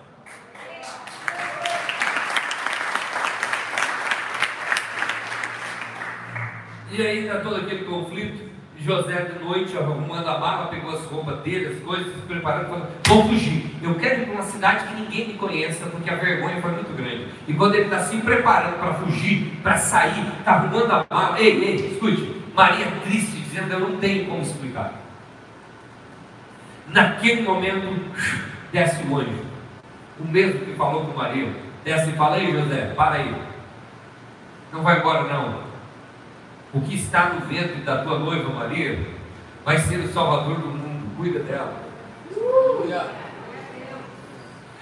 [6.92, 8.45] E aí está todo aquele conflito.
[8.86, 12.88] José de noite arrumando a mala, pegou as roupas dele, as coisas, se preparando, falando,
[13.08, 13.76] vou fugir.
[13.82, 16.96] Eu quero ir para uma cidade que ninguém me conheça, porque a vergonha foi muito
[16.96, 17.28] grande.
[17.48, 21.64] E quando ele está se preparando para fugir, para sair, está arrumando a mala, ei,
[21.64, 24.94] ei, escute, Maria triste, dizendo, eu não tenho como explicar.
[26.88, 28.12] Naquele momento,
[28.72, 29.46] desce o anjo,
[30.20, 31.50] o mesmo que falou com Maria,
[31.84, 33.36] desce e fala, ei José, para aí.
[34.72, 35.65] Não vai embora não
[36.76, 39.00] o que está no ventre da tua noiva Maria
[39.64, 41.16] vai ser o Salvador do mundo.
[41.16, 41.74] Cuida dela.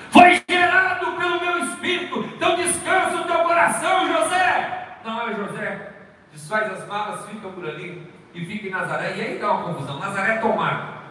[0.10, 2.20] Foi gerado pelo meu espírito.
[2.36, 4.98] Então descansa o teu coração, José.
[5.06, 5.90] Não é José.
[6.32, 8.02] Desfaz as malas, fica por ali
[8.34, 9.14] e fica em Nazaré.
[9.16, 10.00] E aí dá uma confusão.
[10.00, 11.03] Nazaré é tomado.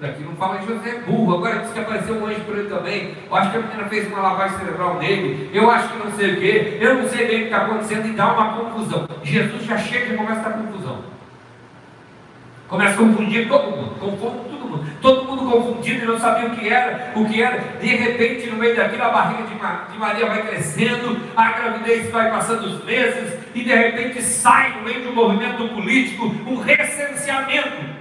[0.00, 3.16] Aqui não fala de José burro, agora diz que apareceu um anjo por ele também.
[3.28, 5.50] Eu acho que a menina fez uma lavagem cerebral nele.
[5.52, 6.78] Eu acho que não sei o quê.
[6.80, 9.08] Eu não sei bem o que está acontecendo e dá uma confusão.
[9.24, 11.02] Jesus já chega e começa a confusão.
[12.68, 14.86] Começa a confundir todo mundo, confunde todo mundo.
[15.02, 17.58] Todo mundo confundido e não sabia o que era, o que era.
[17.80, 19.48] De repente, no meio daquilo, a barriga
[19.90, 24.82] de Maria vai crescendo, a gravidez vai passando os meses, e de repente sai no
[24.82, 27.98] meio do movimento político um recenseamento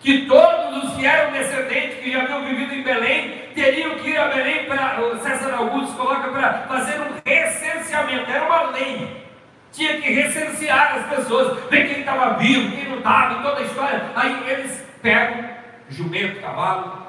[0.00, 4.16] que todos os que eram descendentes, que já haviam vivido em Belém, teriam que ir
[4.16, 9.26] a Belém para, César Augusto coloca para fazer um recenseamento, era uma lei.
[9.72, 14.02] Tinha que recensear as pessoas, ver quem estava vivo, quem não estava, toda a história.
[14.14, 15.50] Aí eles pegam
[15.88, 17.08] jumento, cavalo,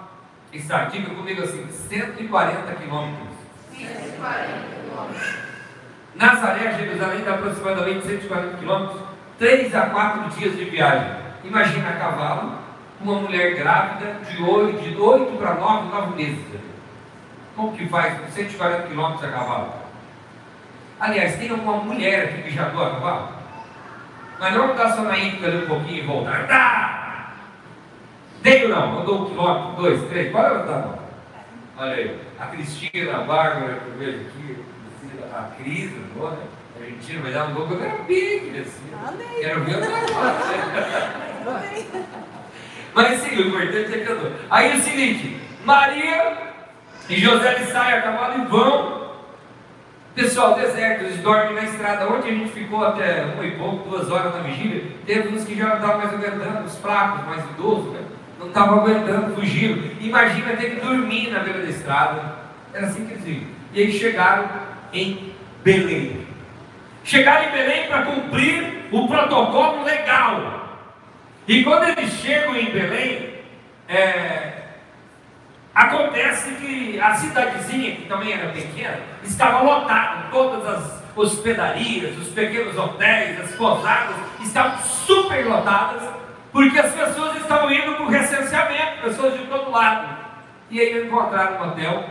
[0.51, 0.57] e.
[0.57, 3.29] Diga comigo assim: 140 quilômetros.
[3.77, 5.35] 140 quilômetros.
[6.15, 9.01] Nazaré, Jerusalém, dá aproximadamente 140 quilômetros,
[9.37, 11.11] 3 a 4 dias de viagem.
[11.43, 12.58] Imagina cavalo,
[13.01, 16.45] uma mulher grávida de 8, de 8 para 9, 9 meses.
[17.55, 19.73] Como que faz 140 quilômetros a cavalo?
[20.99, 23.29] Aliás, tem alguma mulher aqui que já andou a cavalo?
[24.39, 26.47] Mas não andar só na índica ali um pouquinho e voltar.
[26.47, 27.33] Tá!
[28.41, 29.01] Dei não?
[29.01, 30.31] Andou um quilômetro, dois, três.
[30.31, 30.99] Qual é o tamanho?
[31.77, 32.19] Olha aí.
[32.39, 34.63] A Cristina, a Bárbara, que eu vejo aqui,
[35.33, 35.91] a Cris?
[36.17, 38.89] A Argentina, mas ela andou quando era bem assim.
[39.41, 39.79] Quero ver o
[42.93, 44.31] Mas sim, o importante é andou.
[44.49, 46.37] Aí é o seguinte, Maria
[47.09, 48.99] e José de saem a cavalo e vão
[50.15, 52.11] Pessoal, deserto, eles dormem na estrada.
[52.11, 55.55] Onde a gente ficou até uma e pouco, duas horas na vigília, teve uns que
[55.55, 58.01] já não estavam mais aguentando, os fracos, mais idosos, né?
[58.37, 59.81] não estavam aguentando, fugiram.
[60.01, 62.35] Imagina ter que dormir na beira da estrada.
[62.73, 63.47] Era assim que eles iam.
[63.73, 64.49] E eles chegaram
[64.91, 66.27] em Belém.
[67.05, 70.58] Chegaram em Belém para cumprir o protocolo legal.
[71.49, 73.33] E quando eles chegam em Belém,
[73.89, 74.59] é,
[75.79, 82.77] Acontece que a cidadezinha, que também era pequena, estava lotada, todas as hospedarias, os pequenos
[82.77, 86.03] hotéis, as pousadas estavam super lotadas,
[86.51, 90.17] porque as pessoas estavam indo para o recenseamento, pessoas de todo lado.
[90.69, 92.09] E aí encontraram um hotel,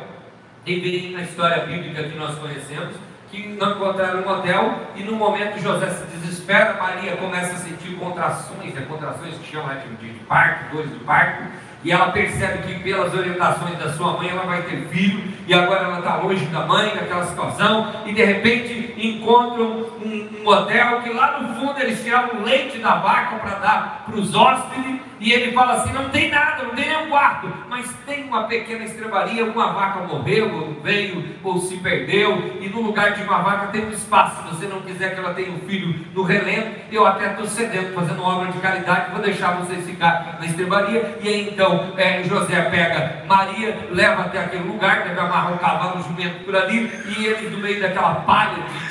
[0.65, 2.95] e vem na história bíblica que nós conhecemos,
[3.31, 7.95] que não encontraram um hotel, e no momento José se desespera, Maria começa a sentir
[7.97, 11.45] contrações, é contrações que chamam de, de parto, dores do parto,
[11.85, 15.85] e ela percebe que pelas orientações da sua mãe ela vai ter filho, e agora
[15.85, 21.11] ela está longe da mãe, naquela situação, e de repente encontram um, um hotel que
[21.11, 25.53] lá no fundo eles tiravam leite da vaca para dar para os hóspedes, e ele
[25.53, 29.73] fala assim: não tem nada, não tem nenhum quarto, mas tem uma pequena estrebaria, uma
[29.73, 33.91] vaca morreu, ou veio, ou se perdeu, e no lugar de uma vaca tem um
[33.91, 34.43] espaço.
[34.43, 37.95] Se você não quiser que ela tenha um filho no relento, eu até estou cedendo,
[37.95, 41.19] fazendo obra de caridade, vou deixar vocês ficar na estrebaria.
[41.21, 45.99] E aí então é, José pega Maria, leva até aquele lugar, deve amarrar um cavalo,
[45.99, 48.88] um jumento por ali, e eles no meio daquela palha de,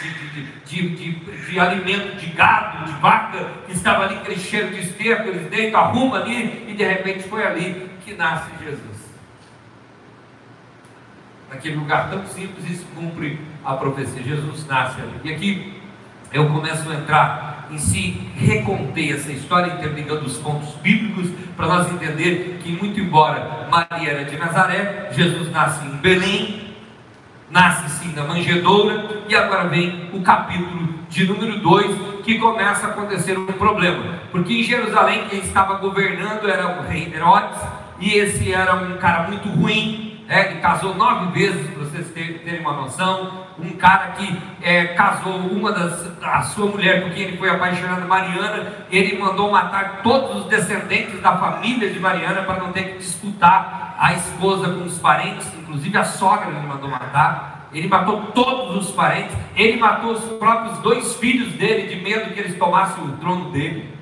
[0.65, 5.29] de de, de, alimento de gado, de vaca, que estava ali aquele cheiro de esterco,
[5.29, 8.97] eles deitam, arrumam ali, e de repente foi ali que nasce Jesus.
[11.49, 14.21] Naquele lugar tão simples, isso cumpre a profecia.
[14.21, 15.19] Jesus nasce ali.
[15.23, 15.81] E aqui
[16.33, 21.91] eu começo a entrar em si, reconter essa história, interligando os pontos bíblicos, para nós
[21.91, 26.66] entender que, muito embora Maria era de Nazaré, Jesus nasce em Belém,
[27.49, 32.89] nasce sim na manjedoura, e agora vem o capítulo de número 2, que começa a
[32.89, 37.59] acontecer um problema, porque em Jerusalém quem estava governando era o rei Herodes,
[37.99, 42.59] e esse era um cara muito ruim, é, ele casou nove vezes, para vocês terem
[42.59, 47.49] uma noção, um cara que é, casou uma das, a sua mulher, porque ele foi
[47.49, 52.83] apaixonado Mariana, ele mandou matar todos os descendentes da família de Mariana para não ter
[52.83, 57.69] que disputar a esposa com os parentes, inclusive a sogra ele mandou matar.
[57.73, 62.39] Ele matou todos os parentes, ele matou os próprios dois filhos dele, de medo que
[62.39, 63.96] eles tomassem o trono dele.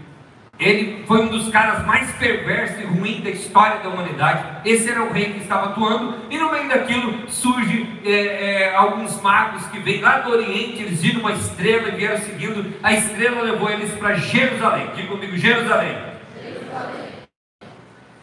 [0.59, 4.43] Ele foi um dos caras mais perversos e ruins da história da humanidade.
[4.63, 9.21] Esse era o rei que estava atuando, e no meio daquilo surge é, é, alguns
[9.21, 10.81] magos que vêm lá do Oriente.
[10.81, 12.73] Eles viram uma estrela e vieram seguindo.
[12.81, 14.87] A estrela levou eles para Jerusalém.
[14.95, 15.97] Diga comigo, Jerusalém.
[16.41, 17.04] Jerusalém.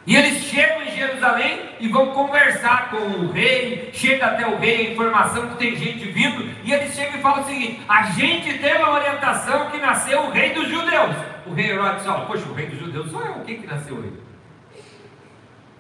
[0.05, 3.91] E eles chegam em Jerusalém e vão conversar com o rei.
[3.93, 6.51] Chega até o rei a informação que tem gente vindo.
[6.65, 10.31] E eles chegam e falam o seguinte: a gente teve a orientação que nasceu o
[10.31, 11.15] rei dos judeus.
[11.47, 13.35] O rei Herodes fala: Poxa, o rei dos judeus sou eu.
[13.45, 14.13] Quem que nasceu aí?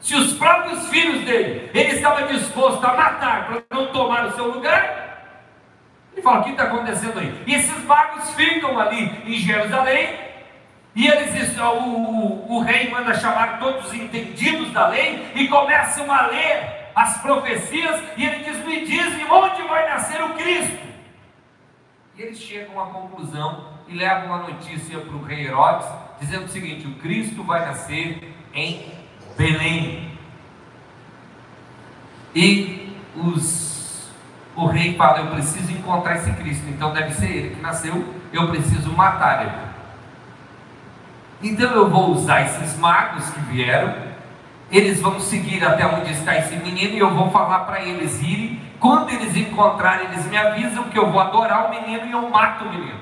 [0.01, 4.53] Se os próprios filhos dele ele estava disposto a matar para não tomar o seu
[4.53, 5.49] lugar,
[6.13, 7.43] ele fala: O que está acontecendo aí?
[7.45, 10.32] E esses magos ficam ali em Jerusalém
[10.95, 16.27] e eles, o, o, rei manda chamar todos os entendidos da lei e começam a
[16.27, 18.03] ler as profecias.
[18.17, 20.83] E ele diz: Me dizem onde vai nascer o Cristo.
[22.17, 25.89] E eles chegam à conclusão e levam a notícia para o rei Herodes,
[26.21, 28.93] dizendo o seguinte: O Cristo vai nascer em
[29.35, 30.13] Belém.
[32.35, 34.11] E os,
[34.55, 38.51] o rei fala: Eu preciso encontrar esse Cristo, então deve ser ele que nasceu, eu
[38.51, 39.72] preciso matar ele.
[41.43, 43.95] Então eu vou usar esses magos que vieram,
[44.71, 48.61] eles vão seguir até onde está esse menino e eu vou falar para eles irem.
[48.81, 52.65] Quando eles encontrarem, eles me avisam que eu vou adorar o menino e eu mato
[52.65, 53.01] o menino.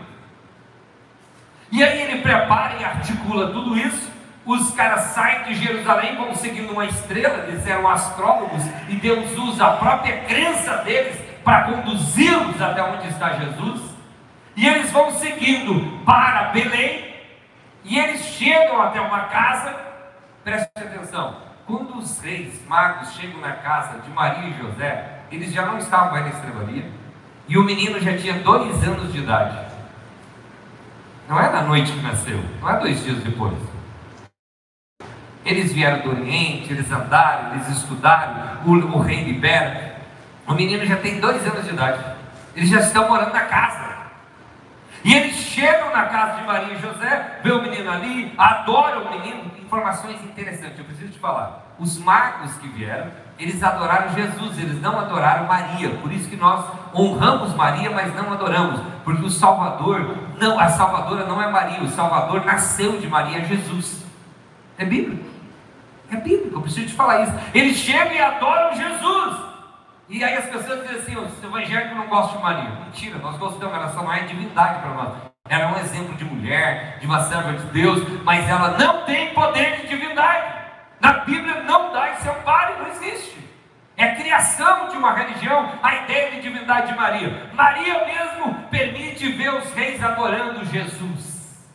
[1.70, 4.10] E aí ele prepara e articula tudo isso.
[4.44, 9.66] Os caras saem de Jerusalém, vão seguindo uma estrela, eles eram astrólogos, e Deus usa
[9.66, 13.80] a própria crença deles para conduzi-los até onde está Jesus.
[14.56, 17.09] E eles vão seguindo para Belém,
[17.84, 19.74] e eles chegam até uma casa,
[20.44, 25.64] preste atenção, quando os reis magos chegam na casa de Maria e José, eles já
[25.64, 26.90] não estavam mais na estrebaria,
[27.48, 29.58] e o menino já tinha dois anos de idade.
[31.28, 33.56] Não é na noite que nasceu, não é dois dias depois.
[35.44, 39.96] Eles vieram do Oriente, eles andaram, eles estudaram, o, o rei libera.
[40.46, 42.04] O menino já tem dois anos de idade.
[42.54, 43.89] Eles já estão morando na casa.
[45.02, 49.10] E eles chegam na casa de Maria e José, vê o menino ali, adoram o
[49.10, 49.50] menino.
[49.58, 51.74] Informações interessantes, eu preciso te falar.
[51.78, 55.90] Os magos que vieram, eles adoraram Jesus, eles não adoraram Maria.
[56.02, 61.24] Por isso que nós honramos Maria, mas não adoramos, porque o Salvador, não, a Salvadora
[61.24, 64.04] não é Maria, o Salvador nasceu de Maria, é Jesus.
[64.76, 65.24] É bíblico.
[66.10, 67.32] É bíblico, eu preciso te falar isso.
[67.54, 69.49] Eles chegam e adoram Jesus.
[70.10, 72.70] E aí as pessoas dizem assim, o evangélico não gosta de Maria.
[72.84, 75.14] Mentira, nós gostamos, ela só não é divindade para nós.
[75.48, 79.32] Ela é um exemplo de mulher, de uma serva de Deus, mas ela não tem
[79.32, 80.52] poder de divindade.
[81.00, 83.38] Na Bíblia não dá esse amparo, não existe.
[83.96, 87.50] É criação de uma religião a ideia de divindade de Maria.
[87.54, 91.70] Maria mesmo permite ver os reis adorando Jesus.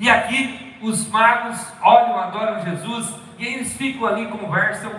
[0.00, 4.92] E aqui os magos olham, adoram Jesus, e eles ficam ali, conversam,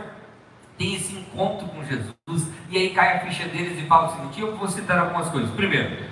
[0.80, 4.40] tem esse encontro com Jesus, e aí cai a ficha deles e fala o seguinte:
[4.40, 5.52] eu vou citar algumas coisas.
[5.52, 6.06] Primeiro,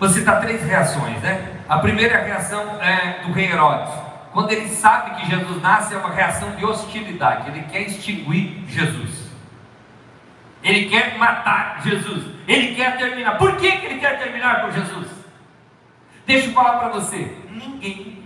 [0.00, 1.60] vou citar três reações, né?
[1.68, 3.92] A primeira reação é do rei Herodes.
[4.32, 9.30] Quando ele sabe que Jesus nasce, é uma reação de hostilidade, ele quer extinguir Jesus.
[10.62, 12.24] Ele quer matar Jesus.
[12.48, 13.36] Ele quer terminar.
[13.36, 15.08] Por que, que ele quer terminar com Jesus?
[16.24, 18.24] Deixa eu falar para você: ninguém,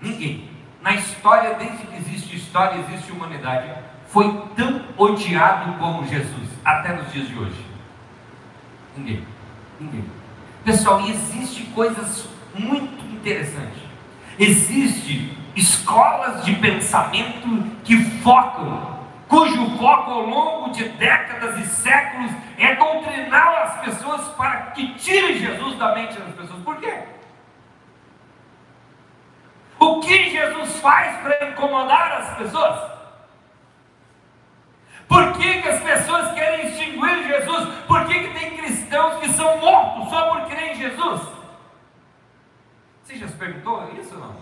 [0.00, 0.48] ninguém,
[0.80, 3.68] na história, desde que existe história, existe humanidade,
[4.14, 7.66] foi tão odiado como Jesus, até nos dias de hoje?
[8.96, 9.26] Ninguém.
[9.80, 10.04] Ninguém.
[10.64, 13.82] Pessoal, e existe coisas muito interessantes.
[14.38, 22.76] Existem escolas de pensamento que focam, cujo foco ao longo de décadas e séculos é
[22.76, 26.62] doutrinar as pessoas para que tirem Jesus da mente das pessoas.
[26.62, 27.00] Por quê?
[29.80, 32.93] O que Jesus faz para incomodar as pessoas?
[35.08, 37.68] Por que, que as pessoas querem extinguir Jesus?
[37.86, 41.20] Por que, que tem cristãos que são mortos só por crer em Jesus?
[43.02, 44.36] Você já se perguntou isso ou não?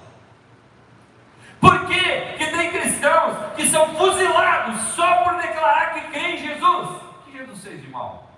[1.60, 2.00] Por que,
[2.38, 7.02] que tem cristãos que são fuzilados só por declarar que creem em Jesus?
[7.24, 8.30] Que Jesus fez de mal?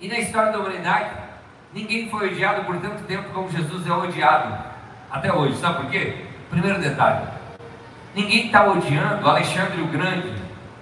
[0.00, 1.10] E na história da humanidade,
[1.72, 4.56] ninguém foi odiado por tanto tempo como Jesus é odiado
[5.10, 5.56] até hoje.
[5.58, 6.26] Sabe por quê?
[6.48, 7.26] Primeiro detalhe:
[8.14, 10.34] Ninguém está odiando Alexandre o Grande,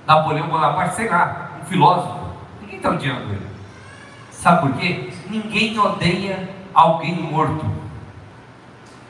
[0.06, 2.18] Napoleão Bonaparte, sei lá, um filósofo.
[2.62, 3.46] Ninguém está odiando ele.
[4.30, 5.10] Sabe por quê?
[5.28, 7.66] Ninguém odeia alguém morto.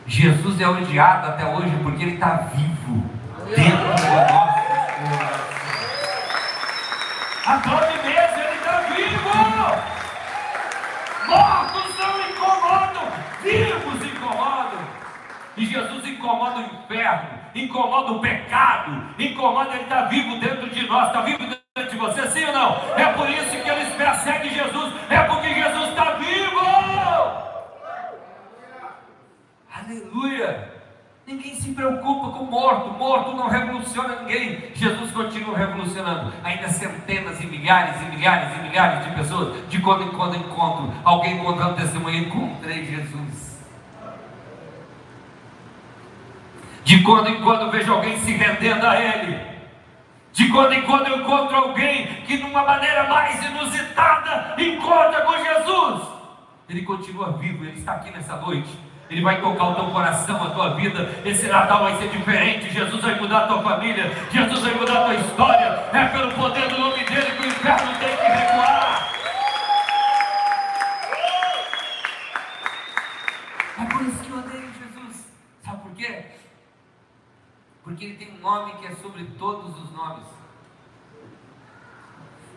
[0.06, 3.04] Jesus é odiado até hoje porque ele está vivo
[3.54, 4.88] dentro do nosso coração.
[7.46, 9.28] Há 12 meses ele está vivo!
[11.28, 13.08] Mortos não incomodam,
[13.42, 14.80] vivos incomodam.
[15.56, 21.06] E Jesus incomoda o inferno incomoda o pecado, incomoda ele está vivo dentro de nós,
[21.08, 22.76] está vivo dentro de você, sim ou não?
[22.96, 26.58] É por isso que eles perseguem Jesus, é porque Jesus está vivo.
[29.74, 30.78] Aleluia!
[31.26, 34.70] Ninguém se preocupa com o morto, morto não revoluciona ninguém.
[34.74, 36.32] Jesus continua revolucionando.
[36.42, 40.90] Ainda centenas e milhares e milhares e milhares de pessoas, de quando em quando encontro
[41.04, 43.47] alguém contando testemunho, encontrei Jesus.
[46.88, 49.38] De quando em quando vejo alguém se rendendo a Ele.
[50.32, 55.36] De quando em quando eu encontro alguém que, de uma maneira mais inusitada, encontra com
[55.36, 56.08] Jesus.
[56.66, 58.70] Ele continua vivo, Ele está aqui nessa noite.
[59.10, 61.10] Ele vai tocar o teu coração, a tua vida.
[61.26, 62.72] Esse Natal vai ser diferente.
[62.72, 64.10] Jesus vai mudar a tua família.
[64.32, 65.84] Jesus vai mudar a tua história.
[65.92, 69.08] É pelo poder do nome dele que o inferno tem que recuar.
[73.78, 75.26] É por isso que eu odeio Jesus.
[75.62, 76.37] Sabe por quê?
[77.88, 80.24] Porque ele tem um nome que é sobre todos os nomes.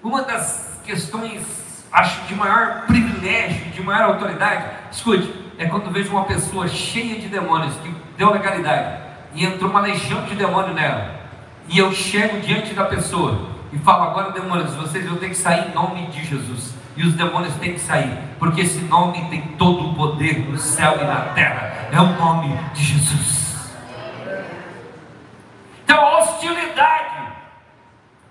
[0.03, 6.25] Uma das questões, acho, de maior privilégio, de maior autoridade, escute, é quando vejo uma
[6.25, 9.03] pessoa cheia de demônios, que deu legalidade,
[9.33, 11.21] e entrou uma legião de demônio nela,
[11.69, 15.69] e eu chego diante da pessoa e falo: agora, demônios, vocês vão ter que sair
[15.69, 16.75] em nome de Jesus.
[16.97, 20.97] E os demônios têm que sair, porque esse nome tem todo o poder no céu
[20.99, 21.87] e na terra.
[21.89, 23.40] É o nome de Jesus.
[25.91, 27.33] Então, hostilidade.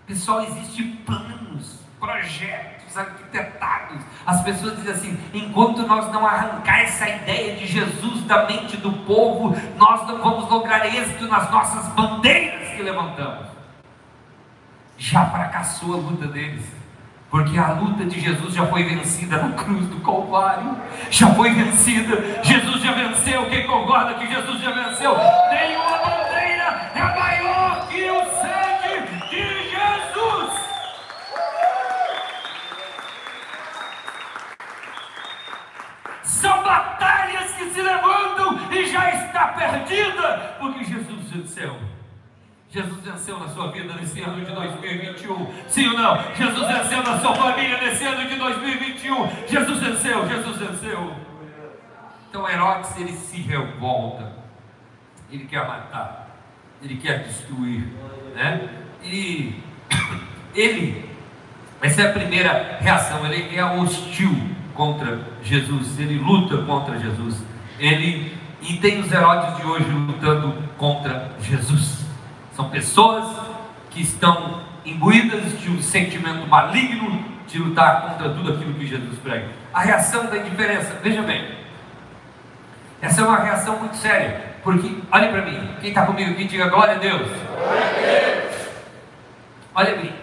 [0.07, 3.99] Pessoal, existem planos, projetos arquitetados.
[4.25, 8.91] As pessoas dizem assim: enquanto nós não arrancar essa ideia de Jesus da mente do
[9.05, 13.49] povo, nós não vamos lograr êxito nas nossas bandeiras que levantamos.
[14.97, 16.65] Já fracassou a luta deles.
[17.31, 20.79] Porque a luta de Jesus já foi vencida na cruz do Calvário.
[21.11, 22.43] Já foi vencida.
[22.43, 23.51] Jesus já venceu.
[23.51, 25.15] Quem concorda que Jesus já venceu?
[25.51, 26.20] Nenhuma
[42.73, 45.47] Jesus venceu na sua vida nesse ano de 2021.
[45.67, 46.35] Sim ou não?
[46.37, 49.29] Jesus venceu na sua família nesse ano de 2021.
[49.49, 51.17] Jesus venceu, Jesus venceu.
[52.29, 54.33] Então Herodes ele se revolta.
[55.33, 56.29] Ele quer matar.
[56.81, 57.89] Ele quer destruir,
[58.37, 58.69] né?
[59.03, 59.61] E
[60.55, 61.11] ele
[61.83, 64.37] essa é a primeira reação, ele é hostil
[64.75, 67.43] contra Jesus, ele luta contra Jesus.
[67.79, 72.00] Ele e tem os Herodes de hoje lutando contra Jesus.
[72.61, 73.25] São pessoas
[73.89, 79.49] que estão imbuídas de um sentimento maligno de lutar contra tudo aquilo que Jesus prega.
[79.73, 81.57] A reação da indiferença, veja bem,
[83.01, 86.69] essa é uma reação muito séria, porque, olha para mim, quem está comigo aqui, diga
[86.69, 87.31] glória a Deus.
[87.31, 88.55] Glória a Deus.
[89.75, 90.15] Olha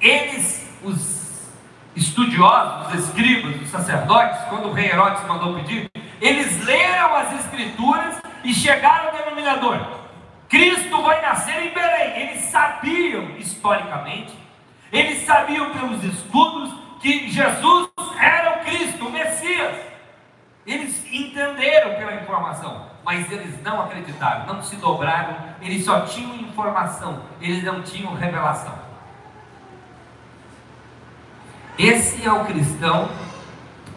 [0.00, 1.50] eles, os
[1.94, 8.14] estudiosos, os escribas, os sacerdotes, quando o rei Herodes mandou pedir, eles leram as escrituras
[8.42, 10.03] e chegaram ao denominador.
[10.54, 12.28] Cristo vai nascer em Belém.
[12.28, 14.32] Eles sabiam historicamente,
[14.92, 17.88] eles sabiam pelos estudos que Jesus
[18.20, 19.74] era o Cristo, o Messias.
[20.64, 27.24] Eles entenderam pela informação, mas eles não acreditaram, não se dobraram, eles só tinham informação,
[27.40, 28.78] eles não tinham revelação.
[31.76, 33.10] Esse é o cristão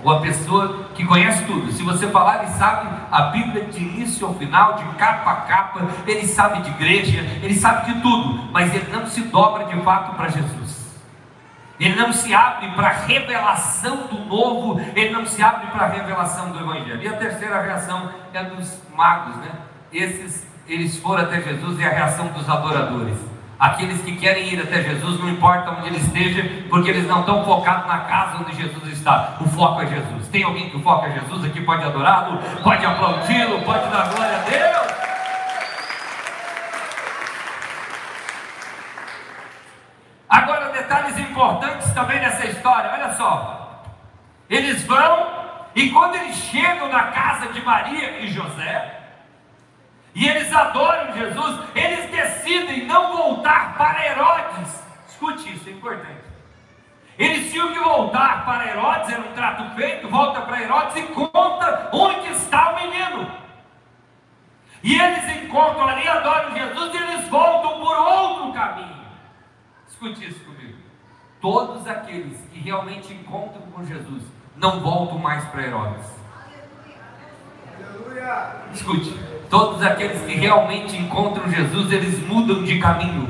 [0.07, 1.69] ou a pessoa que conhece tudo.
[1.73, 5.85] Se você falar, ele sabe a Bíblia de início ao final, de capa a capa,
[6.07, 10.15] ele sabe de igreja, ele sabe de tudo, mas ele não se dobra de fato
[10.15, 10.95] para Jesus.
[11.77, 15.89] Ele não se abre para a revelação do novo, ele não se abre para a
[15.89, 17.03] revelação do Evangelho.
[17.03, 19.51] E a terceira reação é dos magos, né?
[19.91, 23.17] Esses, eles foram até Jesus e a reação dos adoradores.
[23.59, 27.43] Aqueles que querem ir até Jesus, não importa onde ele esteja, porque eles não estão
[27.43, 29.35] focados na casa onde Jesus está.
[29.41, 30.27] O foco é Jesus.
[30.27, 31.61] Tem alguém que o foco é Jesus aqui?
[31.61, 34.87] Pode adorá-lo, pode aplaudi-lo, pode dar glória a Deus.
[40.29, 42.91] Agora, detalhes importantes também nessa história.
[42.93, 43.83] Olha só.
[44.47, 45.27] Eles vão,
[45.73, 48.96] e quando eles chegam na casa de Maria e José,
[50.17, 54.83] e eles adoram Jesus, eles decidem não voltar para Herodes.
[55.07, 56.23] Escute isso, é importante.
[57.19, 61.89] Eles tinham que voltar para Herodes, era um trato feito, volta para Herodes e conta
[61.93, 63.31] onde está o menino.
[64.81, 69.05] E eles encontram ali, adoram Jesus e eles voltam por outro caminho.
[69.87, 70.79] Escute isso comigo.
[71.39, 74.23] Todos aqueles que realmente encontram com Jesus
[74.55, 76.07] não voltam mais para Herodes.
[78.73, 83.27] Escute, todos aqueles que realmente encontram Jesus, eles mudam de caminho.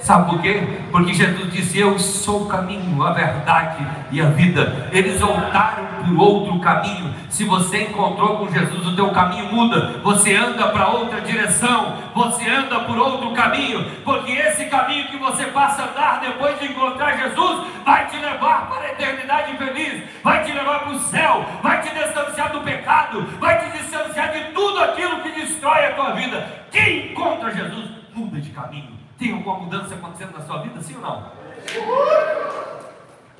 [0.00, 0.62] Sabe por quê?
[0.90, 4.88] Porque Jesus disse: Eu sou o caminho, a verdade e a vida.
[4.92, 7.14] Eles voltaram por outro caminho.
[7.28, 10.00] Se você encontrou com Jesus, o teu caminho muda.
[10.02, 11.96] Você anda para outra direção.
[12.14, 13.84] Você anda por outro caminho.
[14.04, 18.68] Porque esse caminho que você passa a andar depois de encontrar Jesus vai te levar
[18.68, 20.02] para a eternidade feliz.
[20.22, 21.44] Vai te levar para o céu.
[21.62, 23.22] Vai te distanciar do pecado.
[23.38, 26.66] Vai te distanciar de tudo aquilo que destrói a tua vida.
[26.70, 28.98] Quem encontra Jesus muda de caminho.
[29.18, 31.30] Tem alguma mudança acontecendo na sua vida, sim ou não?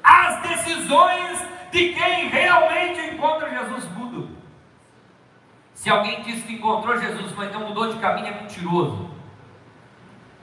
[0.02, 4.28] As decisões de quem realmente encontra Jesus mudam.
[5.74, 9.10] Se alguém diz que encontrou Jesus, mas não mudou de caminho, é mentiroso.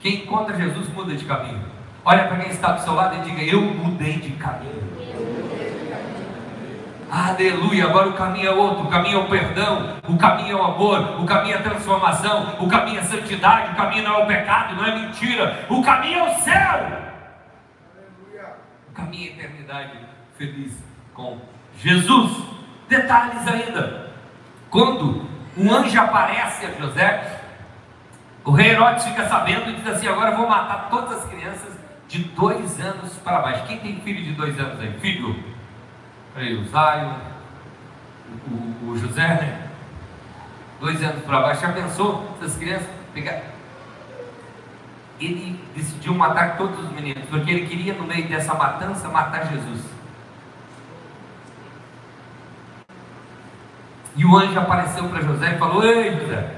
[0.00, 1.64] Quem encontra Jesus muda de caminho.
[2.04, 4.88] Olha para quem está do seu lado e diga: Eu mudei de caminho.
[7.10, 10.62] Aleluia, agora o caminho é outro, o caminho é o perdão, o caminho é o
[10.62, 14.24] amor, o caminho é a transformação, o caminho é a santidade, o caminho não é
[14.24, 17.08] o pecado, não é mentira, o caminho é o céu.
[18.90, 19.98] O caminho é a eternidade
[20.36, 20.87] feliz
[21.18, 21.36] com
[21.76, 22.44] Jesus.
[22.88, 24.12] Detalhes ainda.
[24.70, 27.40] Quando um anjo aparece a José,
[28.44, 32.22] o rei Herodes fica sabendo e diz assim: agora vou matar todas as crianças de
[32.22, 33.66] dois anos para baixo.
[33.66, 34.92] Quem tem filho de dois anos aí?
[35.00, 35.58] Filho?
[36.36, 37.16] aí, o Zaio,
[38.46, 39.68] o, o, José, né?
[40.80, 43.42] Dois anos para baixo, já pensou essas crianças pegar?
[45.20, 49.97] Ele decidiu matar todos os meninos, porque ele queria, no meio dessa matança, matar Jesus.
[54.16, 56.54] E o anjo apareceu para José e falou: Ei, José,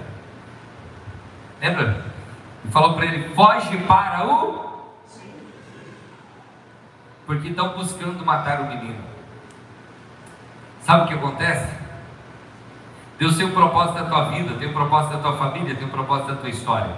[1.61, 2.05] lembra?
[2.65, 4.71] E falou para ele: Foge para o
[7.31, 8.99] porque estão buscando matar o menino.
[10.83, 11.73] Sabe o que acontece?
[13.21, 15.91] Deus tem um propósito da tua vida, tem um propósito da tua família, tem um
[15.91, 16.91] propósito da tua história.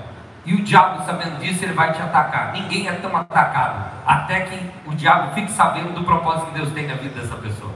[0.47, 2.51] E o diabo, sabendo disso, ele vai te atacar.
[2.55, 6.87] Ninguém é tão atacado até que o diabo fique sabendo do propósito que Deus tem
[6.87, 7.72] na vida dessa pessoa.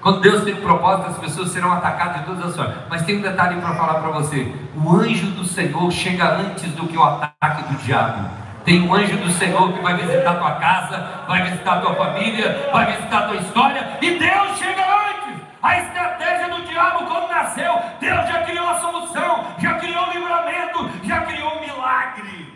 [0.00, 2.76] Quando Deus tem um propósito, as pessoas serão atacadas de todas as formas.
[2.88, 6.86] Mas tem um detalhe para falar para você: o anjo do Senhor chega antes do
[6.86, 8.30] que o ataque do diabo.
[8.64, 12.92] Tem um anjo do Senhor que vai visitar tua casa, vai visitar tua família, vai
[12.92, 15.42] visitar tua história, e Deus chega antes.
[15.62, 20.90] A estratégia do diabo, quando nasceu, Deus já criou a solução, já criou o livramento,
[21.04, 22.54] já criou o milagre.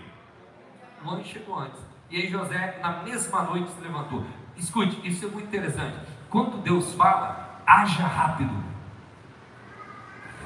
[1.05, 1.81] O anjo chegou antes.
[2.11, 4.23] E aí José, na mesma noite, se levantou.
[4.57, 5.97] Escute, isso é muito interessante.
[6.33, 8.55] Quando Deus fala, haja rápido.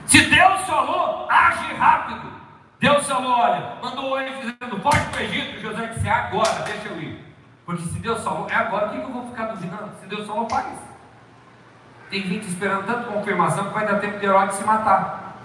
[0.04, 2.32] Se Deus falou, age rápido.
[2.80, 5.60] Deus falou, olha, mandou anjo dizendo, pode para o Egito.
[5.60, 7.24] José disse, é agora, deixa eu ir.
[7.64, 9.92] Porque se Deus falou, é agora, o que eu vou ficar duvidando?
[10.00, 10.66] Se Deus falou, faz.
[12.10, 15.36] Tem gente esperando tanto confirmação que vai dar tempo de Herodes se matar.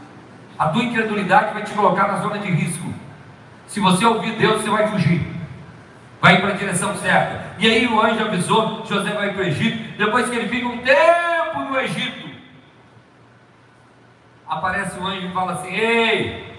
[0.57, 2.91] A tua incredulidade vai te colocar na zona de risco.
[3.67, 5.30] Se você ouvir Deus, você vai fugir.
[6.21, 7.55] Vai para a direção certa.
[7.57, 9.97] E aí o anjo avisou, José vai para o Egito.
[9.97, 12.29] Depois que ele fica um tempo no Egito,
[14.47, 16.51] aparece o anjo e fala assim: Ei,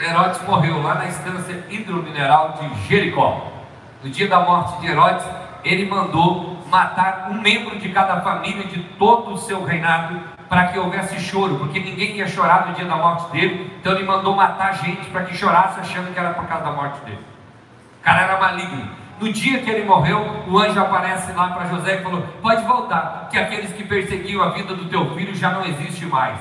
[0.00, 3.52] Herodes morreu lá na estância hidromineral de Jericó.
[4.04, 5.26] No dia da morte de Herodes,
[5.64, 10.78] ele mandou matar um membro de cada família de todo o seu reinado para que
[10.78, 14.72] houvesse choro, porque ninguém ia chorar no dia da morte dele, então ele mandou matar
[14.74, 17.20] gente para que chorasse achando que era por causa da morte dele.
[18.00, 18.88] O cara era maligno.
[19.20, 23.28] No dia que ele morreu, o anjo aparece lá para José e falou: Pode voltar,
[23.30, 26.38] que aqueles que perseguiam a vida do teu filho já não existe mais.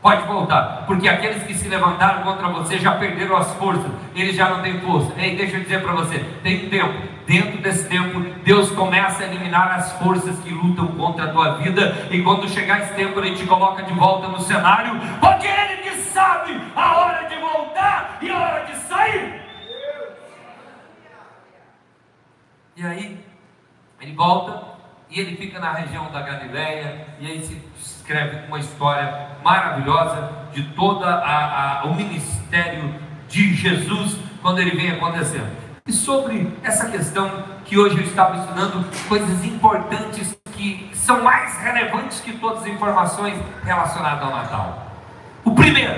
[0.00, 4.48] Pode voltar, porque aqueles que se levantaram contra você já perderam as forças, eles já
[4.48, 5.12] não têm força.
[5.18, 6.94] Ei, deixa eu dizer para você: tem tempo,
[7.28, 12.08] dentro desse tempo, Deus começa a eliminar as forças que lutam contra a tua vida,
[12.10, 15.90] e quando chegar esse tempo, Ele te coloca de volta no cenário, porque Ele que
[15.96, 19.42] sabe a hora de voltar e a hora de sair.
[22.74, 23.24] E aí,
[24.00, 24.78] ele volta
[25.10, 30.62] e ele fica na região da Galileia, e aí se escreve uma história maravilhosa de
[30.74, 31.04] todo
[31.84, 32.94] o ministério
[33.28, 35.67] de Jesus quando ele vem acontecendo.
[35.88, 42.20] E sobre essa questão que hoje eu estava estudando, coisas importantes que são mais relevantes
[42.20, 44.92] que todas as informações relacionadas ao Natal.
[45.42, 45.94] O primeiro,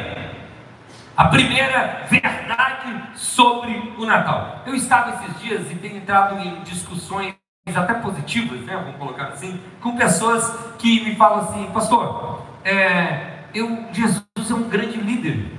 [1.17, 4.63] a primeira verdade sobre o Natal.
[4.65, 7.35] Eu estava esses dias e tenho entrado em discussões
[7.75, 13.87] até positivas, né, vamos colocar assim, com pessoas que me falam assim, pastor, é, eu,
[13.93, 15.51] Jesus é um grande líder.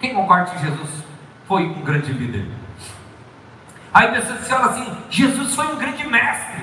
[0.00, 0.90] Quem concorda que Jesus
[1.46, 2.61] foi um grande líder?
[3.94, 6.62] Aí pessoas falam assim, Jesus foi um grande mestre.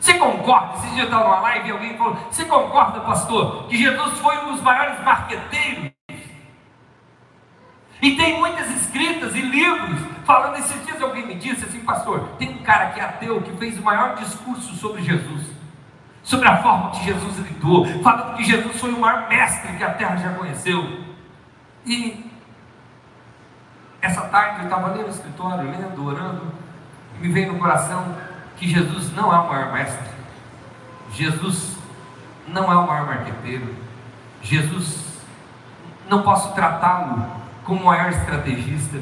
[0.00, 0.78] Você concorda?
[0.78, 4.36] Esse dia eu estava numa live e alguém falou, você concorda, pastor, que Jesus foi
[4.38, 5.92] um dos maiores marqueteiros?
[8.02, 10.56] E tem muitas escritas e livros falando.
[10.56, 13.78] Esses dias alguém me disse assim, pastor, tem um cara que é ateu que fez
[13.78, 15.46] o maior discurso sobre Jesus,
[16.24, 19.94] sobre a forma que Jesus lidou, falando que Jesus foi o maior mestre que a
[19.94, 21.04] terra já conheceu.
[21.86, 22.31] E
[24.02, 26.52] essa tarde eu estava ali no escritório, lendo, orando,
[27.16, 28.16] e me veio no coração
[28.56, 30.10] que Jesus não é o maior mestre,
[31.12, 31.78] Jesus
[32.48, 33.74] não é o maior marqueteiro,
[34.42, 35.20] Jesus
[36.10, 37.24] não posso tratá-lo
[37.64, 38.98] como maior estrategista.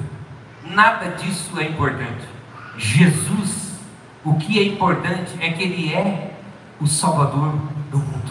[0.64, 2.28] Nada disso é importante.
[2.76, 3.78] Jesus,
[4.22, 6.34] o que é importante é que Ele é
[6.78, 7.54] o Salvador
[7.90, 8.30] do mundo.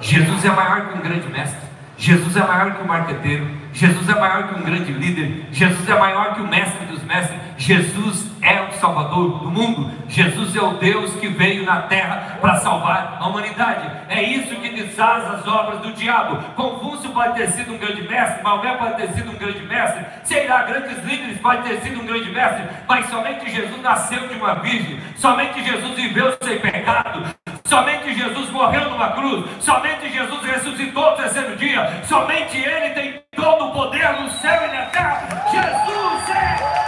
[0.00, 1.68] Jesus é maior que um grande mestre.
[1.96, 3.61] Jesus é maior que um marqueteiro.
[3.72, 5.46] Jesus é maior que um grande líder.
[5.50, 7.40] Jesus é maior que o mestre dos mestres.
[7.62, 9.88] Jesus é o Salvador do mundo.
[10.08, 13.88] Jesus é o Deus que veio na terra para salvar a humanidade.
[14.08, 16.42] É isso que desfaz as obras do diabo.
[16.56, 20.48] Confúcio pode ter sido um grande mestre, Maomé pode ter sido um grande mestre, sei
[20.48, 24.54] lá, grandes líderes pode ter sido um grande mestre, mas somente Jesus nasceu de uma
[24.54, 27.32] virgem, somente Jesus viveu sem pecado,
[27.66, 33.66] somente Jesus morreu numa cruz, somente Jesus ressuscitou no terceiro dia, somente Ele tem todo
[33.66, 35.46] o poder no céu e na terra.
[35.52, 36.81] Jesus é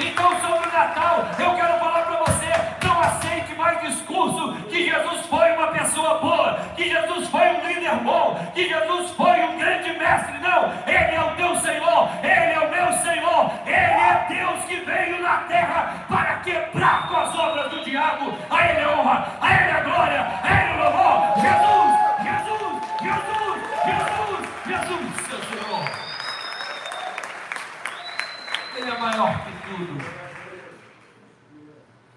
[0.00, 5.26] Então, sobre o Natal, eu quero falar para você: não aceite mais discurso que Jesus
[5.26, 9.92] foi uma pessoa boa, que Jesus foi um líder bom, que Jesus foi um grande
[9.98, 10.38] mestre.
[10.38, 14.76] Não, Ele é o teu Senhor, Ele é o meu Senhor, Ele é Deus que
[14.76, 18.32] veio na terra para quebrar com as obras do diabo.
[18.50, 21.18] A Ele a honra, a Ele a glória, a Ele o louvor.
[21.42, 21.90] Jesus,
[22.22, 25.84] Jesus, Jesus, Jesus, Jesus, seu Senhor.
[28.76, 30.04] Ele é maior tudo.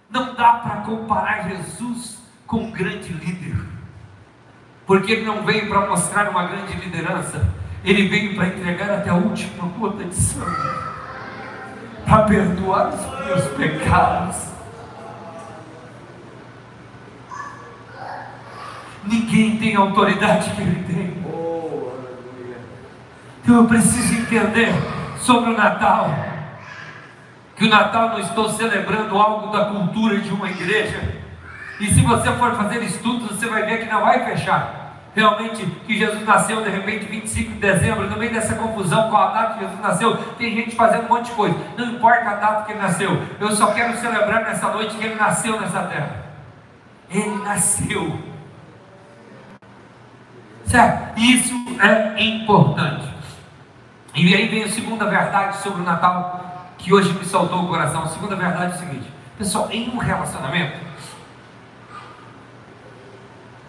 [0.10, 3.56] Não dá para comparar Jesus com um grande líder,
[4.86, 7.48] porque ele não veio para mostrar uma grande liderança,
[7.84, 10.76] ele veio para entregar até a última gota de sangue,
[12.06, 14.52] para perdoar os meus pecados.
[19.04, 21.22] Ninguém tem a autoridade que ele tem.
[23.44, 24.72] Então eu preciso entender
[25.20, 26.31] sobre o Natal.
[27.62, 31.00] Que o Natal não estou celebrando algo da cultura de uma igreja.
[31.80, 34.98] E se você for fazer estudos, você vai ver que não vai fechar.
[35.14, 39.28] Realmente, que Jesus nasceu de repente 25 de dezembro, no meio dessa confusão com a
[39.28, 41.56] data que Jesus nasceu, tem gente fazendo um monte de coisa.
[41.78, 45.14] Não importa a data que ele nasceu, eu só quero celebrar nessa noite que ele
[45.14, 46.16] nasceu nessa terra.
[47.12, 48.20] Ele nasceu.
[50.66, 51.20] Certo?
[51.20, 53.08] Isso é importante.
[54.16, 56.51] E aí vem a segunda verdade sobre o Natal,
[56.82, 58.04] que hoje me saltou o coração.
[58.04, 60.78] A segunda verdade é o seguinte: pessoal, em um relacionamento,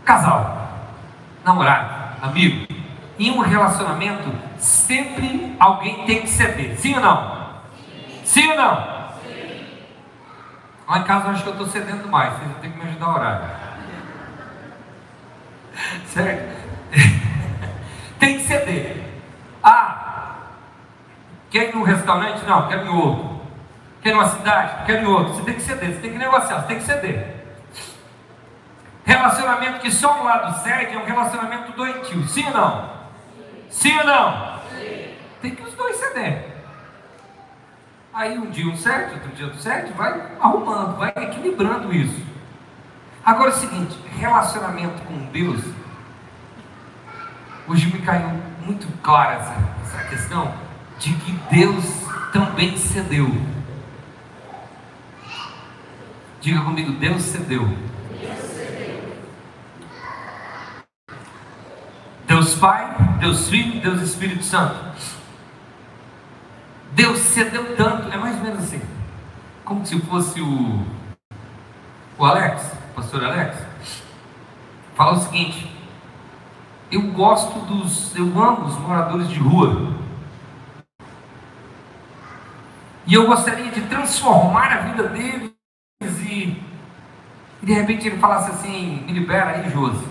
[0.04, 0.68] casal,
[1.44, 2.66] namorado, amigo,
[3.18, 6.76] em um relacionamento, sempre alguém tem que ceder.
[6.78, 7.52] Sim ou não?
[8.24, 9.02] Sim, Sim ou não?
[10.88, 12.84] Lá em casa eu acho que eu estou cedendo mais, vocês vão ter que me
[12.90, 13.58] ajudar a orar.
[16.06, 16.62] Certo?
[18.18, 19.04] tem que ceder.
[19.62, 19.91] Ah,
[21.53, 22.42] Quer ir num restaurante?
[22.46, 23.42] Não, quero em outro.
[24.00, 24.86] Quer ir numa cidade?
[24.86, 25.34] Quero em outro.
[25.34, 27.36] Você tem que ceder, você tem que negociar, você tem que ceder.
[29.05, 32.26] Relacionamento que só um lado cede é um relacionamento doentio.
[32.26, 32.90] Sim ou não?
[33.68, 34.61] Sim, ou não?
[34.70, 35.14] Sim.
[35.42, 36.53] Tem que os dois ceder.
[38.14, 42.24] Aí um dia um cede, outro dia outro cede, vai arrumando, vai equilibrando isso.
[43.24, 45.62] Agora é o seguinte, relacionamento com Deus,
[47.68, 48.28] hoje me caiu
[48.64, 50.72] muito clara essa, essa questão
[51.03, 51.84] de que Deus
[52.32, 53.28] também cedeu.
[56.40, 57.68] Diga comigo, Deus cedeu.
[62.24, 64.76] Deus Pai, Deus Filho, Deus Espírito Santo.
[66.92, 68.80] Deus cedeu tanto, é mais ou menos assim,
[69.64, 70.86] como se fosse o,
[72.16, 73.59] o Alex, o pastor Alex.
[74.94, 75.68] Fala o seguinte:
[76.92, 80.01] eu gosto dos, eu amo os moradores de rua.
[83.07, 85.53] E eu gostaria de transformar a vida deles
[86.00, 86.62] e,
[87.62, 90.07] e de repente ele falasse assim, me libera aí, Josi.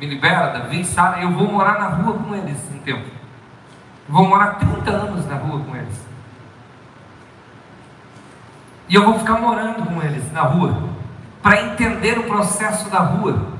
[0.00, 3.08] Me libera, Davi, Sara, eu vou morar na rua com eles um tempo.
[4.08, 6.06] vou morar 30 anos na rua com eles.
[8.88, 10.90] E eu vou ficar morando com eles na rua,
[11.42, 13.52] para entender o processo da rua.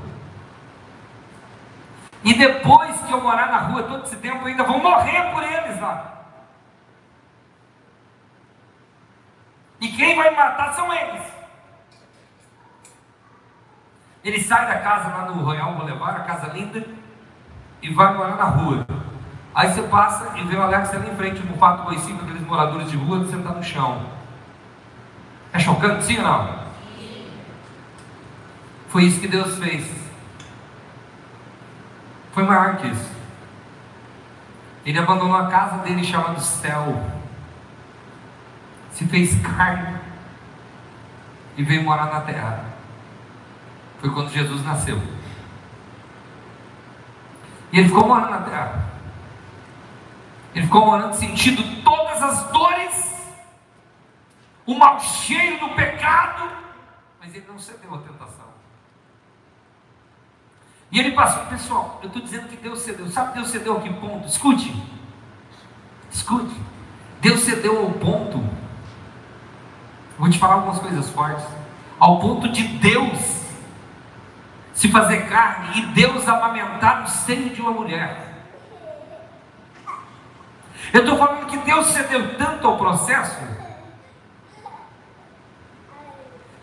[2.23, 5.43] E depois que eu morar na rua todo esse tempo, eu ainda vou morrer por
[5.43, 6.22] eles lá.
[9.83, 11.21] E quem vai matar são eles.
[14.23, 16.87] Ele sai da casa lá no Royal Boulevard, a casa linda,
[17.81, 18.87] e vai morar na rua.
[19.53, 22.95] Aí você passa e vê o Alex ali em frente, fato conhecido aqueles moradores de
[22.95, 24.05] rua, sentado no chão.
[25.51, 26.59] É chocante, sim ou não?
[28.87, 29.85] Foi isso que Deus fez.
[32.31, 33.11] Foi maior que isso.
[34.85, 37.12] Ele abandonou a casa dele chamada céu
[38.93, 39.99] se fez carne
[41.57, 42.65] e veio morar na terra.
[43.99, 45.01] Foi quando Jesus nasceu.
[47.71, 48.93] E ele ficou morando na terra.
[50.53, 53.33] Ele ficou morando sentindo todas as dores,
[54.65, 56.51] o mau cheiro do pecado,
[57.19, 58.45] mas ele não cedeu à tentação.
[60.91, 63.09] E ele passou, pessoal, eu estou dizendo que Deus cedeu.
[63.09, 64.27] Sabe Deus cedeu a que ponto?
[64.27, 64.71] Escute.
[66.11, 66.55] Escute.
[67.19, 68.52] Deus cedeu ao ponto
[70.23, 71.43] Vou te falar algumas coisas fortes.
[71.99, 73.43] Ao ponto de Deus
[74.73, 78.33] se fazer carne e Deus amamentar no seio de uma mulher.
[80.93, 83.37] Eu estou falando que Deus cedeu tanto ao processo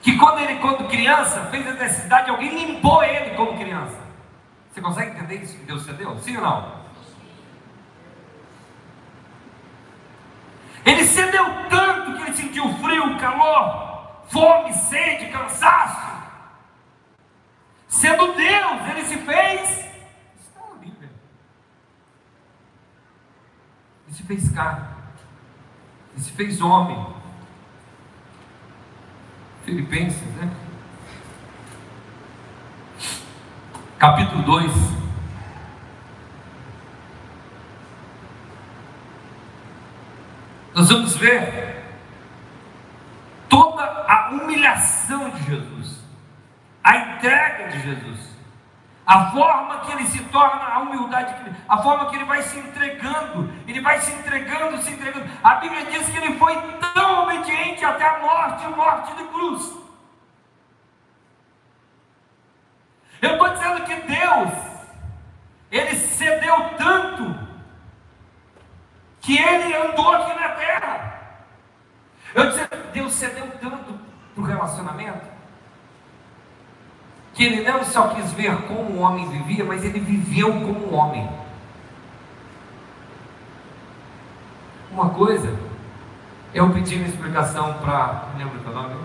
[0.01, 3.99] que quando ele, quando criança, fez a necessidade, alguém limpou ele como criança.
[4.73, 6.17] Você consegue entender isso que Deus cedeu?
[6.21, 6.81] Sim ou não?
[10.83, 12.00] Ele cedeu tanto
[12.35, 16.11] sentiu frio, calor, fome, sede, cansaço.
[17.89, 19.71] Sendo Deus, ele se fez.
[20.41, 21.11] Está na Bíblia.
[24.07, 24.89] Ele se fez carne.
[26.13, 27.07] Ele se fez homem.
[29.65, 30.51] Filipenses, né?
[33.99, 34.73] Capítulo 2.
[40.75, 41.80] Nós vamos ver
[45.11, 46.01] ação de Jesus,
[46.83, 48.31] a entrega de Jesus,
[49.07, 51.35] a forma que ele se torna, a humildade,
[51.69, 55.29] a forma que ele vai se entregando, ele vai se entregando, se entregando.
[55.43, 56.57] A Bíblia diz que ele foi
[56.95, 59.81] tão obediente até a morte, morte de cruz.
[63.21, 64.53] Eu estou dizendo que Deus,
[65.71, 67.49] ele cedeu tanto,
[69.21, 71.10] que ele andou aqui na terra.
[72.35, 73.99] Eu disse, Deus cedeu tanto
[74.35, 75.27] para o relacionamento,
[77.35, 81.29] que ele não só quis ver como o homem vivia, mas ele viveu como homem.
[84.93, 85.57] Uma coisa,
[86.53, 88.97] eu pedi uma explicação para, lembra o nome?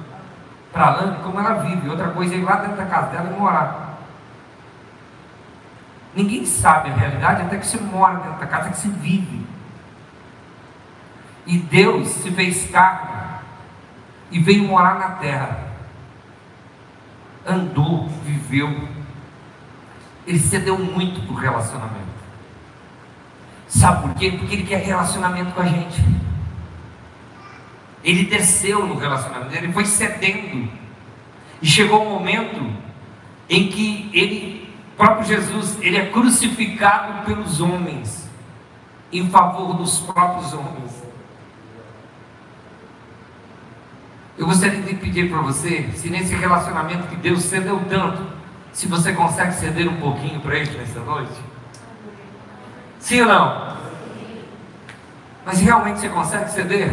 [0.72, 1.90] Para como ela vive.
[1.90, 4.00] Outra coisa é ir lá dentro da casa dela e morar.
[6.16, 9.46] Ninguém sabe a realidade até que se mora dentro da casa, que se vive.
[11.46, 13.15] E Deus se fez carne
[14.32, 15.74] e veio morar na terra.
[17.46, 18.88] Andou, viveu.
[20.26, 22.16] Ele cedeu muito para o relacionamento.
[23.68, 24.32] Sabe por quê?
[24.32, 26.04] Porque ele quer relacionamento com a gente.
[28.04, 30.72] Ele desceu no relacionamento, ele foi cedendo.
[31.62, 32.72] E chegou um momento
[33.50, 34.66] em que ele
[34.96, 38.30] o próprio Jesus, ele é crucificado pelos homens,
[39.12, 41.05] em favor dos próprios homens.
[44.38, 48.22] Eu gostaria de pedir para você, se nesse relacionamento que Deus cedeu tanto,
[48.74, 51.42] se você consegue ceder um pouquinho para Ele nessa noite.
[53.00, 53.78] Sim ou não?
[55.46, 56.92] Mas realmente você consegue ceder?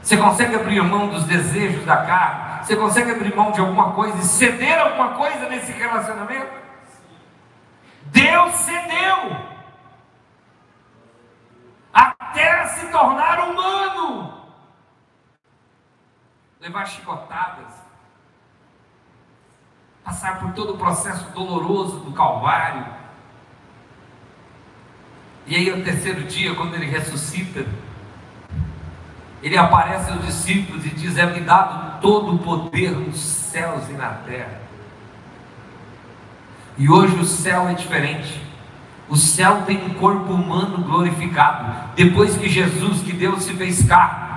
[0.00, 2.64] Você consegue abrir mão dos desejos da carne?
[2.64, 6.48] Você consegue abrir mão de alguma coisa e ceder alguma coisa nesse relacionamento?
[8.04, 9.36] Deus cedeu
[11.92, 14.37] até se tornar humano,
[16.60, 17.72] levar chicotadas,
[20.04, 22.86] passar por todo o processo doloroso do Calvário.
[25.46, 27.64] E aí, no terceiro dia, quando ele ressuscita,
[29.42, 34.10] ele aparece aos discípulos e diz: É-me dado todo o poder nos céus e na
[34.10, 34.60] terra.
[36.76, 38.42] E hoje o céu é diferente.
[39.08, 41.94] O céu tem um corpo humano glorificado.
[41.94, 44.27] Depois que Jesus, que Deus se fez carne,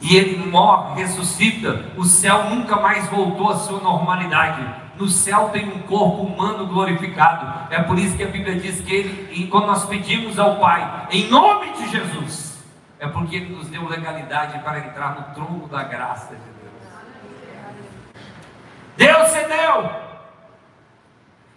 [0.00, 4.64] e ele morre, ressuscita, o céu nunca mais voltou à sua normalidade.
[4.96, 7.72] No céu tem um corpo humano glorificado.
[7.72, 11.28] É por isso que a Bíblia diz que ele, quando nós pedimos ao Pai, em
[11.28, 12.64] nome de Jesus,
[12.98, 16.66] é porque ele nos deu legalidade para entrar no trono da graça de Deus.
[18.96, 20.06] Deus cedeu.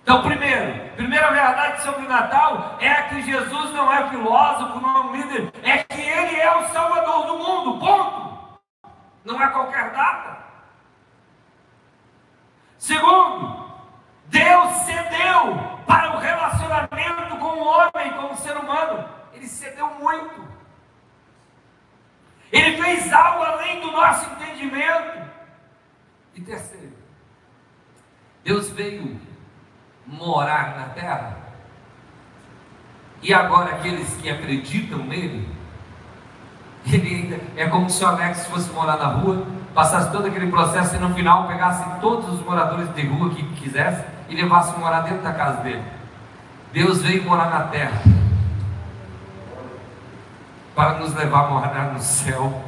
[0.04, 5.00] Então, primeiro, primeira verdade sobre o Natal é que Jesus não é filósofo, não é
[5.02, 8.29] um líder, é que ele é o Salvador do mundo, ponto.
[9.24, 10.38] Não é qualquer data.
[12.78, 13.70] Segundo,
[14.28, 19.10] Deus cedeu para o relacionamento com o homem, com o ser humano.
[19.34, 20.48] Ele cedeu muito.
[22.52, 25.30] Ele fez algo além do nosso entendimento.
[26.36, 26.98] E terceiro,
[28.44, 29.20] Deus veio
[30.06, 31.38] morar na terra.
[33.22, 35.59] E agora aqueles que acreditam nele, ele
[37.58, 41.14] é como se o Alex fosse morar na rua, passasse todo aquele processo e no
[41.14, 45.62] final pegasse todos os moradores de rua que quisesse e levasse morar dentro da casa
[45.62, 45.84] dele.
[46.72, 48.02] Deus veio morar na terra
[50.76, 52.64] para nos levar a morar no céu.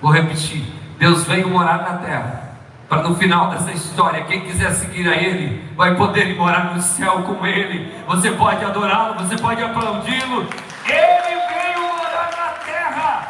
[0.00, 0.64] Vou repetir:
[0.98, 2.46] Deus veio morar na terra
[2.88, 7.22] para no final dessa história, quem quiser seguir a Ele, vai poder morar no céu
[7.22, 7.92] com Ele.
[8.06, 10.48] Você pode adorá-lo, você pode aplaudi-lo.
[10.84, 13.28] Ele veio morar na terra,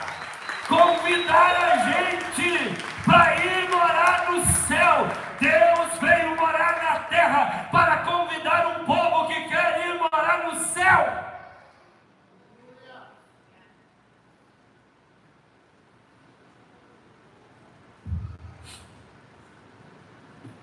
[0.69, 5.09] convidar a gente para ir morar no céu.
[5.41, 11.27] Deus veio morar na terra para convidar um povo que quer ir morar no céu.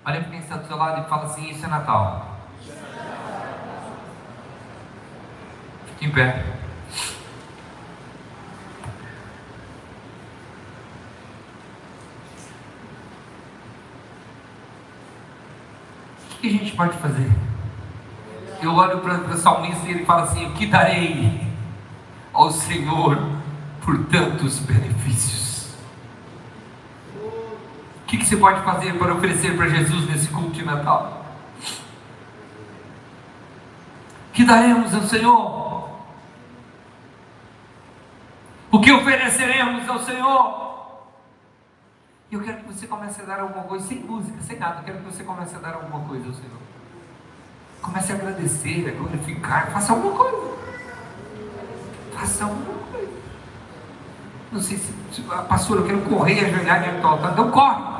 [0.06, 0.20] Olha
[0.74, 2.36] seu lado e fala assim: Isso é Natal.
[5.86, 6.44] Fique em pé.
[16.30, 17.30] O que a gente pode fazer?
[18.60, 21.40] Eu olho para o salmista e ele fala assim: O que darei
[22.32, 23.18] ao Senhor
[23.82, 25.53] por tantos benefícios?
[28.14, 31.24] Que, que você pode fazer para oferecer para Jesus nesse culto de Natal?
[34.32, 35.88] Que daremos ao Senhor?
[38.70, 40.64] O que ofereceremos ao Senhor?
[42.30, 44.80] Eu quero que você comece a dar alguma coisa, sem música, sem nada.
[44.80, 46.58] Eu quero que você comece a dar alguma coisa ao Senhor.
[47.80, 49.70] Comece a agradecer, a glorificar.
[49.70, 50.56] Faça alguma coisa.
[52.12, 53.12] Faça alguma coisa.
[54.50, 57.32] Não sei se, se pastor, eu quero correr ajoelhar diante do altar.
[57.32, 57.93] Então corre.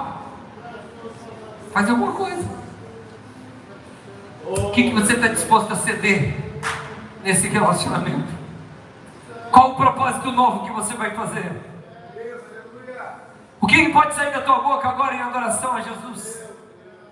[1.75, 2.49] Faz alguma coisa.
[4.47, 6.33] O que, que você está disposto a ceder
[7.25, 8.33] nesse relacionamento?
[9.51, 11.51] Qual o propósito novo que você vai fazer?
[13.61, 16.45] O que pode sair da tua boca agora em adoração a Jesus?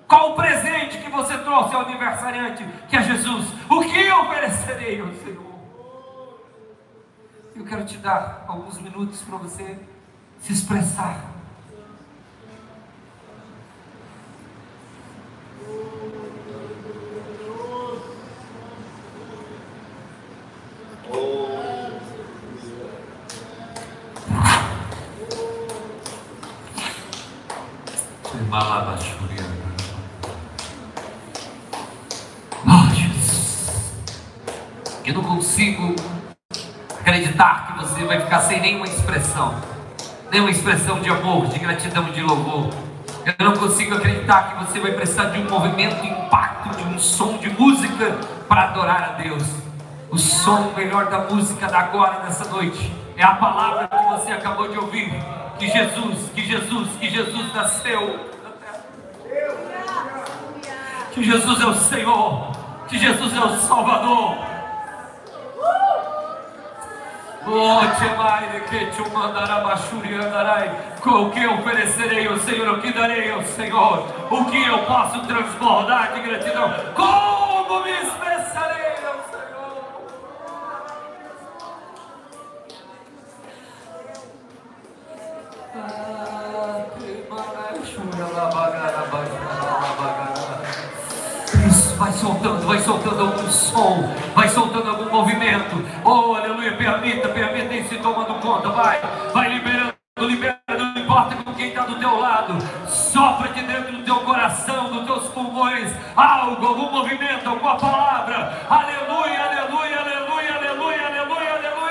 [0.06, 3.48] Qual o presente que você trouxe ao aniversariante, que é Jesus?
[3.68, 5.42] O que eu oferecerei ao Senhor?
[7.56, 9.76] Eu quero te dar alguns minutos para você
[10.40, 11.31] se expressar.
[35.62, 35.94] Consigo
[37.00, 39.54] acreditar que você vai ficar sem nenhuma expressão,
[40.28, 42.68] nenhuma expressão de amor, de gratidão, de louvor.
[43.24, 46.98] Eu não consigo acreditar que você vai precisar de um movimento, de impacto, de um
[46.98, 49.44] som de música para adorar a Deus.
[50.10, 54.68] O som melhor da música da agora nessa noite é a palavra que você acabou
[54.68, 55.14] de ouvir.
[55.60, 58.18] Que Jesus, que Jesus, que Jesus nasceu.
[61.12, 62.50] Que Jesus é o Senhor,
[62.88, 64.51] que Jesus é o Salvador
[71.04, 72.68] O que oferecerei ao Senhor?
[72.78, 74.06] O que darei ao Senhor?
[74.30, 76.72] O que eu posso transbordar de gratidão?
[76.94, 79.72] Como me expressarei ao Senhor?
[91.66, 95.84] Isso, vai soltando, vai soltando algum som, vai soltando algum movimento.
[96.04, 96.31] Oh,
[96.82, 98.68] permita, permita e se tomando conta.
[98.70, 99.00] Vai,
[99.32, 102.54] vai liberando, liberando, não importa com quem está do teu lado.
[102.88, 108.66] Sopra de dentro do teu coração, dos teus pulmões, algo, algum movimento, alguma palavra.
[108.68, 111.82] Aleluia, aleluia, aleluia, aleluia, aleluia, aleluia.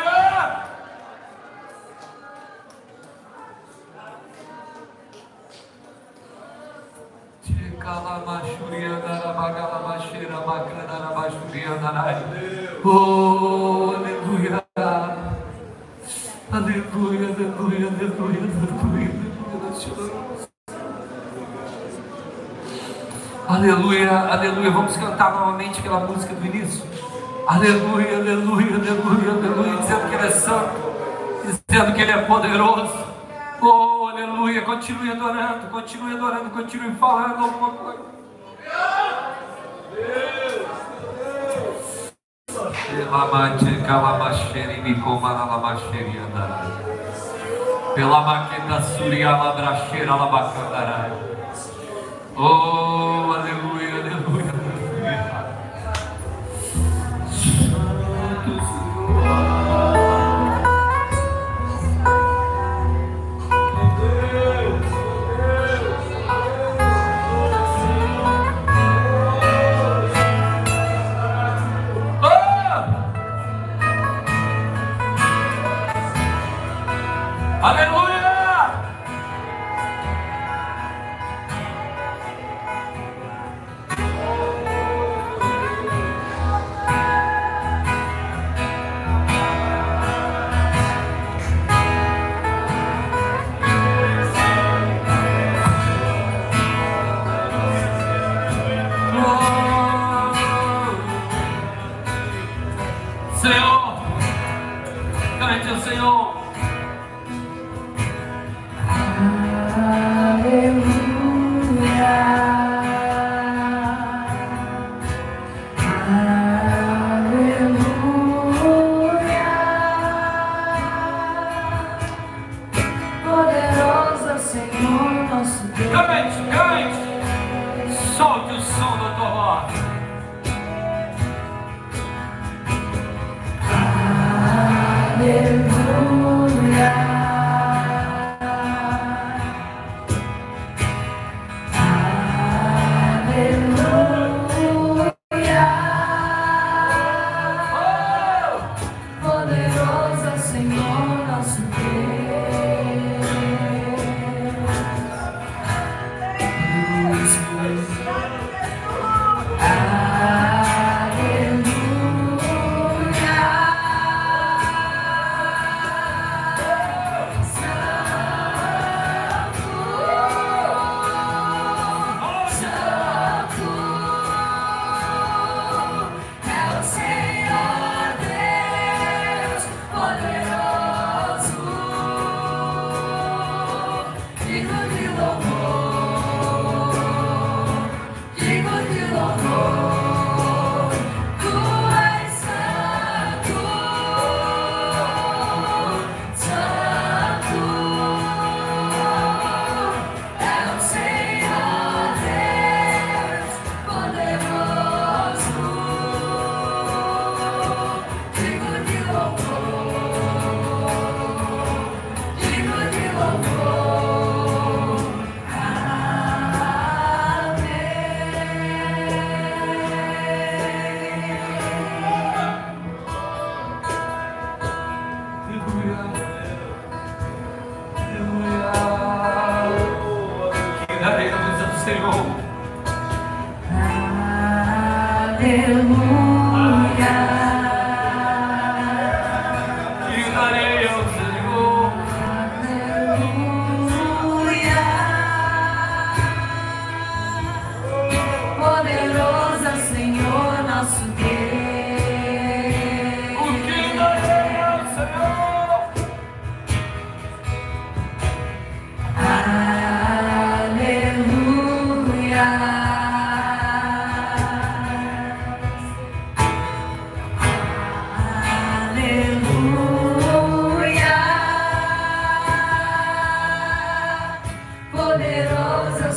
[12.83, 14.60] Oh, aleluia.
[16.51, 19.11] Aleluia, aleluia, aleluia, aleluia.
[23.47, 24.71] Aleluia, aleluia.
[24.71, 26.83] Vamos cantar novamente aquela música do início.
[27.47, 29.77] Aleluia, aleluia, aleluia, aleluia.
[29.77, 30.73] Dizendo que Ele é santo,
[31.45, 33.05] dizendo que Ele é poderoso.
[33.61, 34.63] Oh, aleluia.
[34.63, 38.01] Continue adorando, continue adorando, continue falando alguma coisa.
[47.95, 51.11] Pela maqueta suria labracheira labacandarai.
[52.37, 53.80] Oh, aleluia,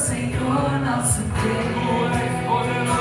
[0.04, 2.93] Senhor nosso Deus.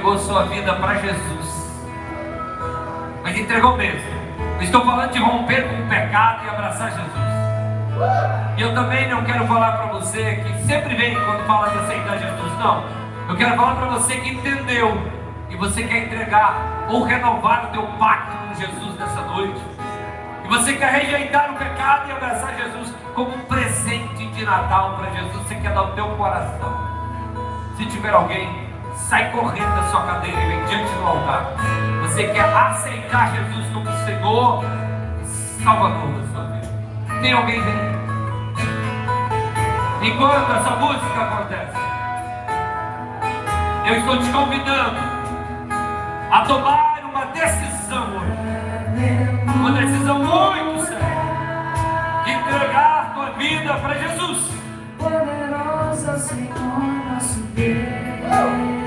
[0.00, 1.78] Entregou sua vida para Jesus,
[3.22, 4.08] mas entregou mesmo.
[4.56, 7.10] Eu estou falando de romper com o pecado e abraçar Jesus.
[8.56, 12.16] E eu também não quero falar para você que sempre vem quando fala de aceitar
[12.16, 12.58] Jesus.
[12.58, 12.82] Não.
[13.28, 14.98] Eu quero falar para você que entendeu
[15.50, 19.60] e você quer entregar ou renovar o teu pacto com Jesus nessa noite.
[20.44, 25.10] E você quer rejeitar o pecado e abraçar Jesus como um presente de Natal para
[25.10, 25.46] Jesus.
[25.46, 26.88] Você quer dar o teu coração.
[27.76, 28.59] Se tiver alguém,
[29.08, 31.54] sai correndo da sua cadeira e vem diante do altar.
[32.02, 34.64] Você quer aceitar Jesus como Senhor
[35.62, 37.20] Salvador da sua vida.
[37.20, 38.00] Tem alguém vem?
[40.02, 41.78] Enquanto essa música acontece,
[43.86, 44.98] eu estou te convidando
[46.30, 48.40] a tomar uma decisão hoje.
[49.54, 52.24] Uma decisão muito séria.
[52.24, 54.50] De entregar tua vida para Jesus.
[54.98, 56.78] Poderosa Senhor
[57.10, 58.79] nosso Deus.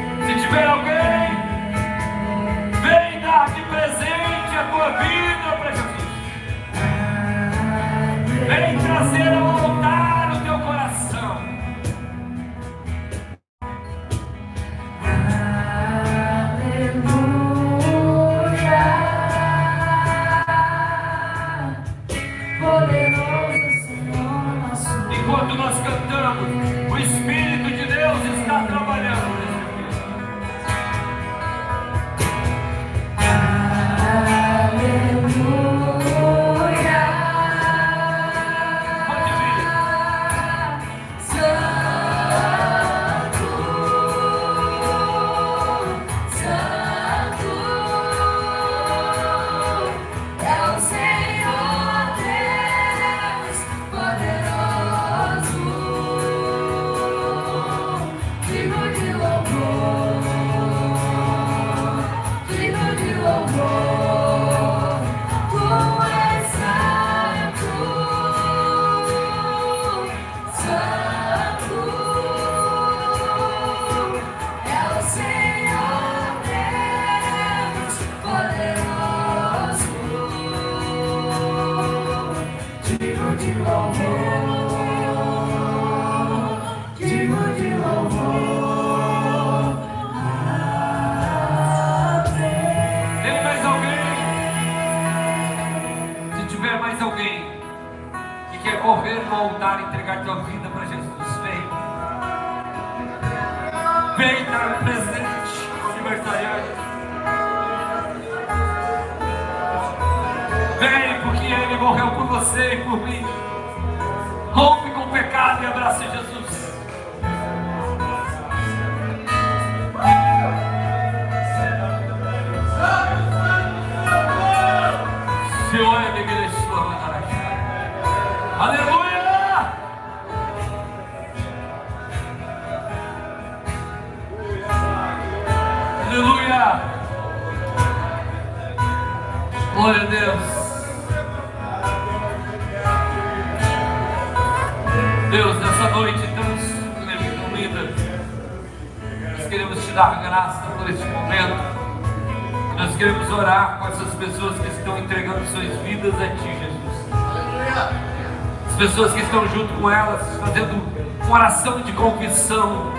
[158.93, 160.79] Pessoas que estão junto com elas, fazendo
[161.25, 162.93] uma oração de confissão.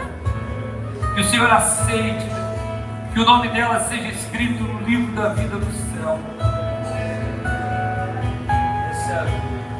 [1.14, 2.26] Que o Senhor aceite,
[3.12, 6.18] que o nome delas seja escrito no livro da vida do céu.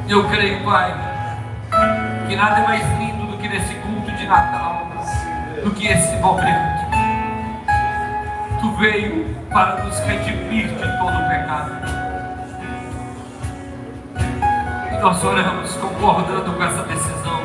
[0.07, 0.95] Eu creio, Pai,
[2.29, 4.87] que nada é mais lindo do que nesse culto de Natal,
[5.65, 6.85] do que esse momento.
[8.61, 12.04] Tu veio para nos redimir de todo o pecado.
[15.05, 17.39] Nós oramos concordando com essa decisão.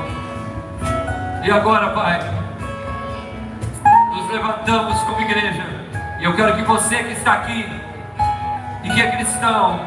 [1.45, 2.19] E agora, Pai,
[4.15, 5.63] nos levantamos como igreja.
[6.19, 7.71] E eu quero que você que está aqui
[8.83, 9.79] e que é cristão,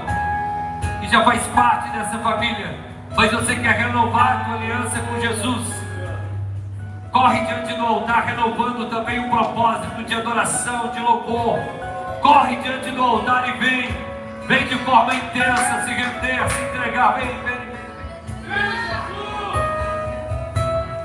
[1.02, 2.78] e já faz parte dessa família,
[3.16, 5.68] mas você quer renovar a tua aliança com Jesus,
[7.12, 11.58] corre diante do altar, renovando também o propósito de adoração, de louvor.
[12.22, 13.90] Corre diante do altar e vem,
[14.48, 17.16] vem de forma intensa, se render, se entregar.
[17.16, 17.63] Vem, vem.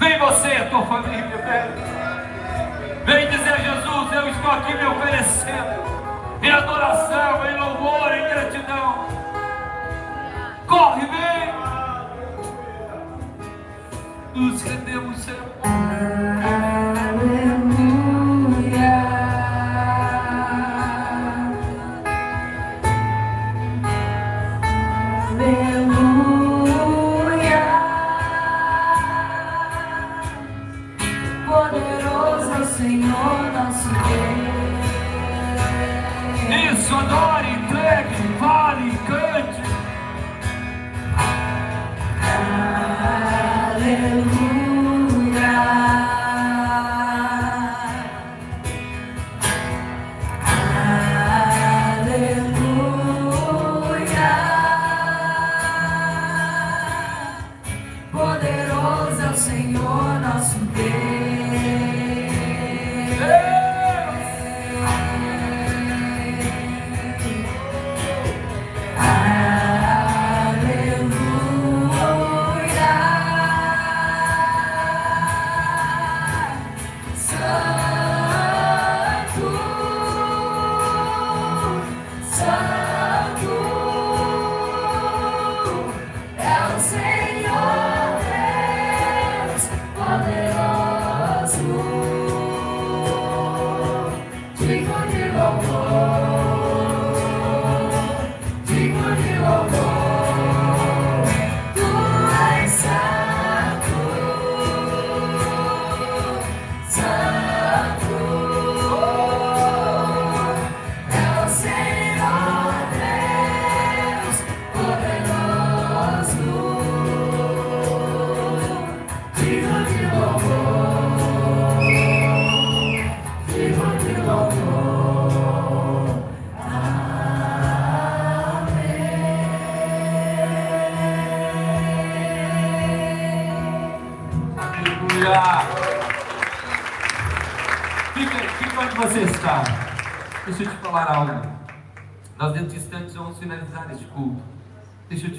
[0.08, 1.68] Vem você, a tua família, vem.
[3.04, 5.82] Vem dizer a Jesus, eu estou aqui me oferecendo
[6.42, 9.06] em adoração, em louvor, em gratidão.
[10.66, 11.28] Corre, vem.
[14.34, 16.37] nos rendemos, Senhor.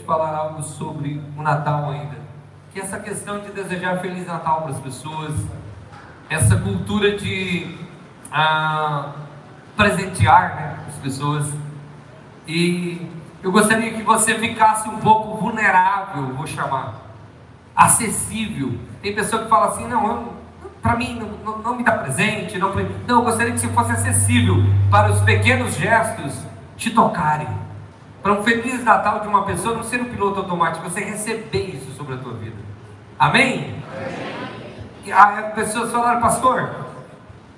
[0.10, 2.18] Falar algo sobre o Natal ainda.
[2.74, 5.36] Que essa questão de desejar Feliz Natal para as pessoas,
[6.28, 7.78] essa cultura de
[8.32, 9.12] ah,
[9.78, 11.54] presentear né, as pessoas.
[12.48, 13.08] E
[13.44, 16.96] eu gostaria que você ficasse um pouco vulnerável, vou chamar
[17.76, 18.80] acessível.
[19.04, 20.30] Tem pessoa que fala assim, não,
[20.82, 24.56] para mim não, não, me dá presente, não, não, eu gostaria que você fosse acessível
[24.90, 26.44] para os pequenos gestos
[26.76, 27.69] te tocarem.
[28.22, 31.92] Para um feliz Natal de uma pessoa não ser um piloto automático, você receber isso
[31.92, 32.58] sobre a tua vida.
[33.18, 33.82] Amém?
[35.06, 36.70] E as pessoas falaram, pastor,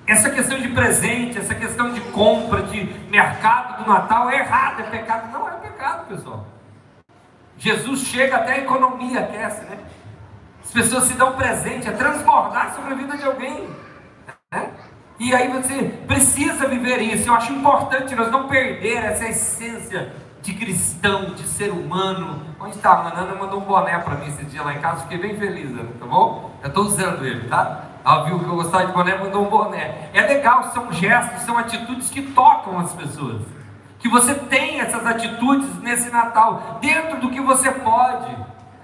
[0.06, 4.84] essa questão de presente, essa questão de compra, de mercado do Natal é errado, é
[4.84, 5.32] pecado.
[5.32, 6.46] Não é pecado, pessoal.
[7.58, 9.78] Jesus chega até a economia aquece, né?
[10.64, 13.68] As pessoas se dão presente, é transbordar sobre a vida de alguém.
[14.50, 14.70] Né?
[15.18, 17.28] E aí você precisa viver isso.
[17.28, 22.42] Eu acho importante nós não perder essa essência de cristão, de ser humano.
[22.58, 22.90] Onde está?
[22.90, 25.70] A Ana mandou um boné para mim esse dia lá em casa, fiquei bem feliz,
[25.70, 26.50] Ana, tá bom?
[26.62, 27.84] Eu estou usando ele, tá?
[28.04, 30.10] Ela viu que eu gostava de boné, mandou um boné.
[30.12, 33.42] É legal, são gestos, são atitudes que tocam as pessoas.
[34.00, 38.36] Que você tenha essas atitudes nesse Natal, dentro do que você pode.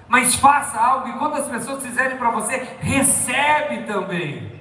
[0.07, 4.61] Mas faça algo e quando as pessoas fizerem para você, recebe também.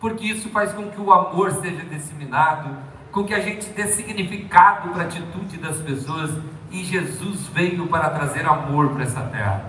[0.00, 2.76] Porque isso faz com que o amor seja disseminado,
[3.18, 6.30] com que a gente dê significado para a atitude das pessoas.
[6.70, 9.64] E Jesus veio para trazer amor para essa terra,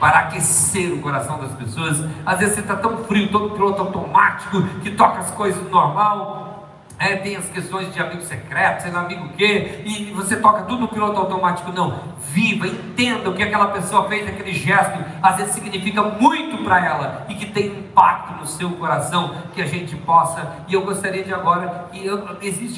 [0.00, 2.02] para aquecer o coração das pessoas.
[2.26, 6.49] Às vezes você está tão frio, todo piloto automático, que toca as coisas normal,
[7.00, 10.82] é, tem as questões de amigo secreto, sei lá, amigo quê, e você toca tudo
[10.82, 11.72] no piloto automático.
[11.72, 11.98] Não,
[12.28, 17.26] viva, entenda o que aquela pessoa fez, aquele gesto, às vezes significa muito para ela
[17.30, 20.46] e que tem impacto no seu coração, que a gente possa.
[20.68, 22.22] E eu gostaria de agora, e eu,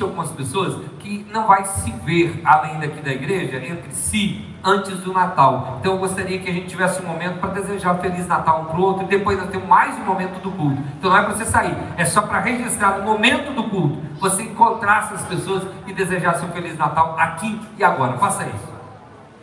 [0.00, 5.12] algumas pessoas que não vai se ver além daqui da igreja, entre si, antes do
[5.12, 5.78] Natal.
[5.80, 8.76] Então eu gostaria que a gente tivesse um momento para desejar Feliz Natal um para
[8.78, 10.80] o outro, e depois nós temos mais um momento do culto.
[10.98, 14.42] Então não é para você sair, é só para registrar no momento do culto, você
[14.42, 18.16] encontrar essas pessoas e desejar seu Feliz Natal aqui e agora.
[18.18, 18.72] Faça isso.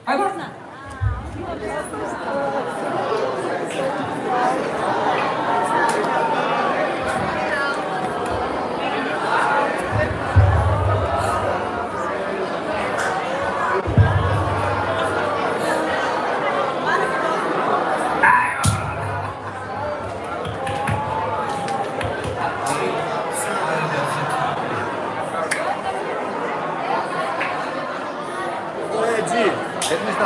[0.05, 0.31] Vai lá.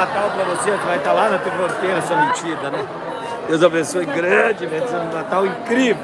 [0.03, 2.85] Natal pra você, você vai estar lá na fronteira, sua mentira, né?
[3.47, 4.93] Deus abençoe grandemente.
[4.93, 5.95] Um Natal incrível.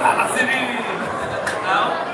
[0.00, 0.78] Fala, Siri!
[1.64, 2.12] Não?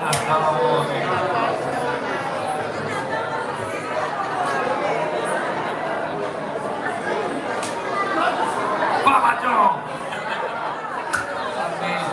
[0.00, 1.04] Natal, homem.
[9.04, 9.80] Fala, John!
[11.64, 12.04] Amém.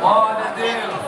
[0.00, 1.00] Glória a Deus!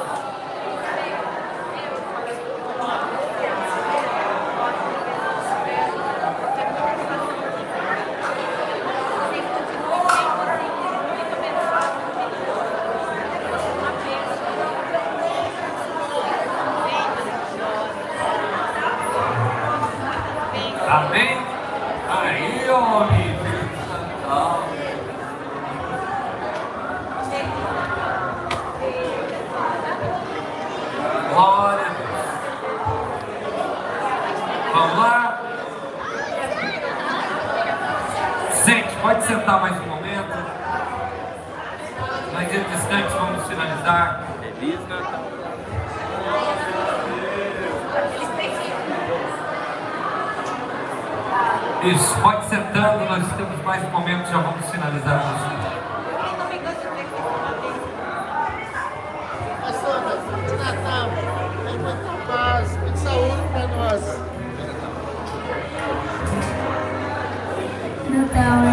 [20.88, 21.38] Amém?
[22.10, 23.38] Aí, homem!
[23.88, 24.62] Natal.
[31.32, 32.22] Glória a Deus.
[34.74, 35.40] Vamos lá?
[38.66, 40.36] Gente, pode sentar mais um momento.
[42.34, 44.24] Mais entre instantes vamos finalizar.
[44.40, 45.22] Feliz Natal.
[51.84, 55.20] Isso, pode sentando, nós temos mais um momento, já vamos finalizar.
[59.60, 60.00] Pastor,
[60.46, 60.54] de
[68.16, 68.71] Natal,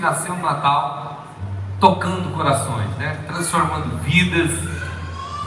[0.00, 1.24] que no Natal,
[1.78, 3.18] tocando corações, né?
[3.26, 4.50] Transformando vidas.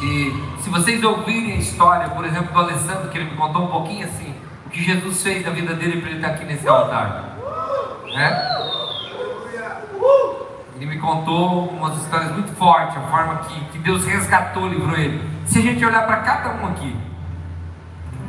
[0.02, 0.32] E
[0.62, 4.06] se vocês ouvirem a história, por exemplo, do Alessandro, que ele me contou um pouquinho
[4.06, 4.36] assim,
[4.66, 7.38] o que Jesus fez na vida dele para ele estar aqui nesse altar,
[8.14, 8.50] né?
[10.76, 15.28] Ele me contou umas histórias muito fortes, a forma que, que Deus resgatou, livrou ele.
[15.46, 16.96] Se a gente olhar para cada um aqui,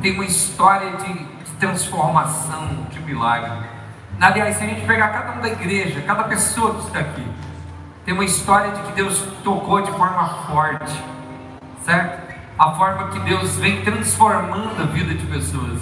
[0.01, 3.74] tem uma história de, de transformação, de milagre.
[4.19, 7.27] Aliás, se a gente pegar cada um da igreja, cada pessoa que está aqui,
[8.05, 11.03] tem uma história de que Deus tocou de forma forte,
[11.83, 12.33] certo?
[12.57, 15.81] A forma que Deus vem transformando a vida de pessoas.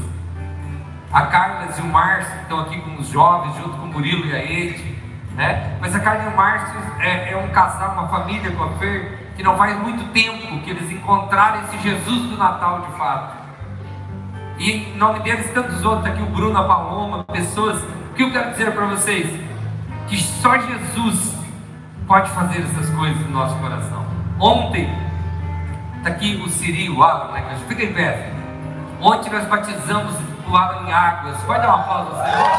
[1.11, 4.35] A Carla e o Márcio estão aqui com os jovens, junto com o Murilo e
[4.35, 4.97] a Ede,
[5.35, 5.77] né?
[5.79, 9.31] Mas a Carla e o Márcio é, é um casal, uma família com a Fer,
[9.35, 13.43] que não faz muito tempo que eles encontraram esse Jesus do Natal de fato.
[14.57, 17.83] E em nome deles, tantos outros, aqui o Bruno, a Paloma, pessoas.
[18.13, 19.27] O que eu quero dizer para vocês?
[20.07, 21.33] Que só Jesus
[22.07, 24.05] pode fazer essas coisas no nosso coração.
[24.39, 24.87] Ontem,
[25.97, 27.57] está aqui o Siri, o Alan, né?
[27.67, 28.31] Fica em pé.
[29.01, 30.13] Ontem nós batizamos
[30.47, 31.41] o Alan em águas.
[31.41, 32.49] Pode dar uma pausa, Senhor?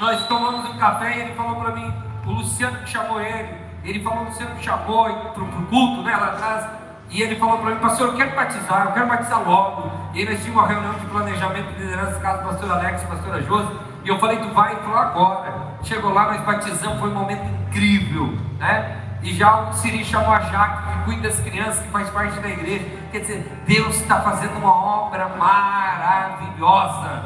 [0.00, 1.94] Nós tomamos um café e ele falou para mim,
[2.26, 3.54] o Luciano que chamou ele,
[3.84, 6.77] ele falou, o Luciano que chamou para o culto, né, lá atrás,
[7.10, 9.90] E ele falou para mim, pastor, eu quero batizar, eu quero batizar logo.
[10.14, 13.42] E nós tínhamos uma reunião de planejamento de liderança, casa do pastor Alex e pastora
[13.42, 13.72] Josi.
[14.04, 14.72] E eu falei, tu vai?
[14.72, 15.68] Ele falou, agora.
[15.82, 18.98] Chegou lá, nós batizamos, foi um momento incrível, né?
[19.22, 22.48] E já o Siri chamou a Jaque, que cuida das crianças, que faz parte da
[22.48, 22.84] igreja.
[23.10, 27.22] Quer dizer, Deus está fazendo uma obra maravilhosa.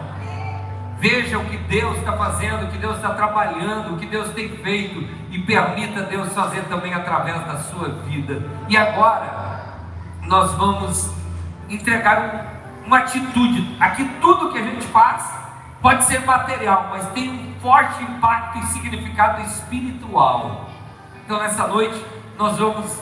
[0.99, 4.49] Veja o que Deus está fazendo, o que Deus está trabalhando, o que Deus tem
[4.49, 5.01] feito.
[5.31, 8.43] E permita Deus fazer também através da sua vida.
[8.69, 9.52] E agora,
[10.23, 11.11] nós vamos
[11.69, 13.77] entregar um- uma atitude.
[13.81, 15.25] Aqui tudo que a gente faz
[15.81, 20.69] pode ser material, mas tem um forte impacto e significado espiritual.
[21.25, 22.05] Então nessa noite
[22.39, 23.01] nós vamos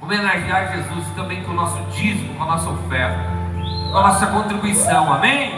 [0.00, 3.18] homenagear Jesus também com o nosso dízimo, com a nossa oferta,
[3.92, 5.52] com a nossa contribuição, amém?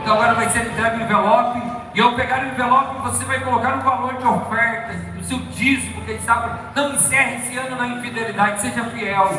[0.00, 1.60] Então agora vai ser entregue o envelope,
[1.94, 6.00] e ao pegar o envelope você vai colocar um valor de oferta, o seu dízimo,
[6.04, 9.32] quem sabe, não encerre esse ano na infidelidade, seja fiel.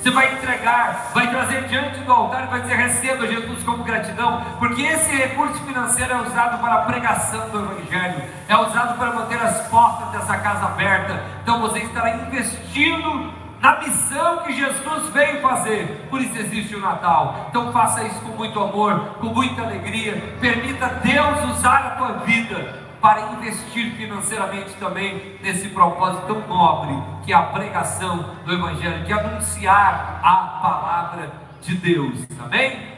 [0.00, 4.42] Você vai entregar, vai trazer diante do altar e vai dizer: receba Jesus como gratidão,
[4.58, 9.40] porque esse recurso financeiro é usado para a pregação do Evangelho, é usado para manter
[9.40, 11.22] as portas dessa casa aberta.
[11.42, 16.06] Então você estará investindo na missão que Jesus veio fazer.
[16.08, 17.46] Por isso existe o Natal.
[17.50, 20.36] Então faça isso com muito amor, com muita alegria.
[20.40, 26.92] Permita Deus usar a tua vida para investir financeiramente também nesse propósito tão nobre
[27.24, 32.26] que é a pregação do Evangelho, que é anunciar a palavra de Deus.
[32.44, 32.96] Amém?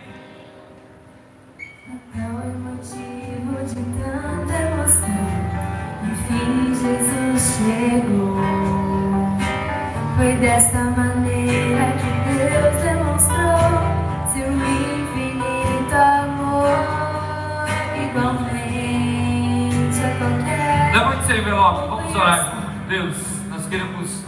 [1.86, 5.28] Natal é motivo de tanta emoção.
[6.10, 8.38] Enfim, Jesus chegou.
[10.16, 13.87] Foi dessa maneira que Deus demonstrou
[21.28, 22.54] seu envelope, vamos orar.
[22.88, 23.14] Deus,
[23.50, 24.24] nós queremos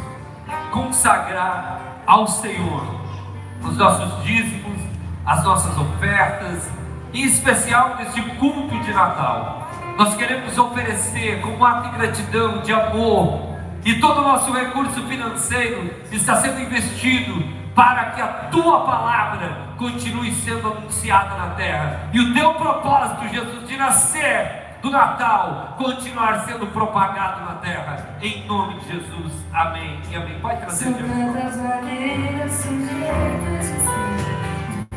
[0.71, 3.01] consagrar ao Senhor
[3.63, 4.79] os nossos dízimos,
[5.25, 6.71] as nossas ofertas,
[7.15, 9.67] em especial neste culto de Natal.
[9.97, 15.91] Nós queremos oferecer como ato de gratidão, de amor, e todo o nosso recurso financeiro
[16.13, 17.43] está sendo investido
[17.75, 22.11] para que a tua palavra continue sendo anunciada na terra.
[22.13, 28.17] E o teu propósito, Jesus, de nascer do Natal, continuar sendo propagado na terra.
[28.21, 29.33] Em nome de Jesus.
[29.53, 30.01] Amém.
[30.11, 30.41] E amém.
[30.41, 32.79] Pode trazer São tantas maneiras, de ser,
[33.61, 33.75] de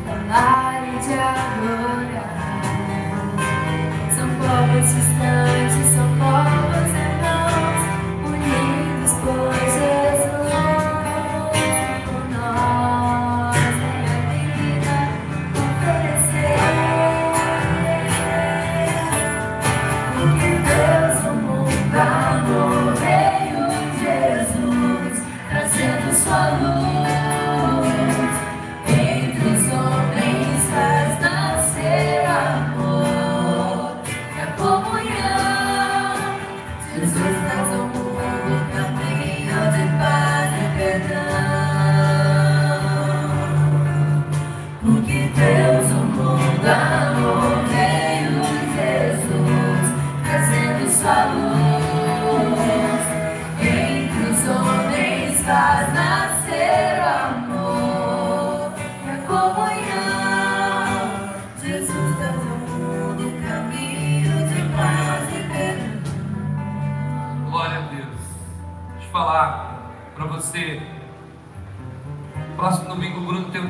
[0.04, 2.34] falar e de adorar.
[4.16, 7.82] São povos distantes, são povos irmãos,
[8.24, 9.83] unidos por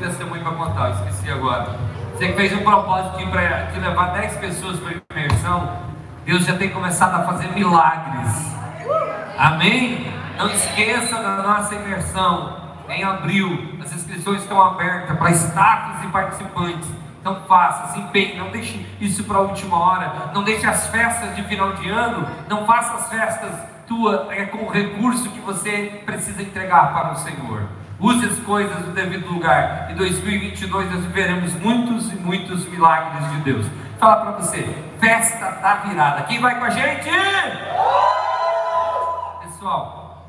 [0.09, 1.67] testemunho para contar, esqueci agora.
[2.13, 5.73] Você que fez um propósito de, pra- de levar 10 pessoas para a imersão,
[6.25, 8.55] Deus já tem começado a fazer milagres.
[9.39, 10.13] Amém?
[10.39, 12.57] Não esqueça da nossa imersão
[12.89, 13.77] em abril.
[13.83, 16.89] As inscrições estão abertas para staffs e participantes.
[17.21, 20.13] Então faça, se empenhe, não deixe isso para a última hora.
[20.35, 23.51] Não deixe as festas de final de ano, não faça as festas
[23.87, 27.63] tua é, com o recurso que você precisa entregar para o Senhor.
[28.05, 29.91] Use as coisas no devido lugar.
[29.91, 33.67] Em 2022 nós veremos muitos e muitos milagres de Deus.
[33.99, 34.63] Fala para você,
[35.01, 36.25] festa da virada.
[36.25, 37.09] Quem vai com a gente?
[39.41, 40.23] Pessoal,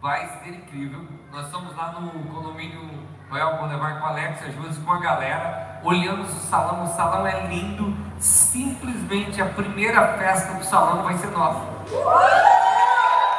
[0.00, 1.06] vai ser incrível.
[1.30, 2.88] Nós estamos lá no condomínio
[3.28, 5.78] Royal Boulevard com a Alex, Josi, com a galera.
[5.84, 7.94] Olhamos o salão, o salão é lindo.
[8.18, 11.60] Simplesmente a primeira festa do salão vai ser nossa.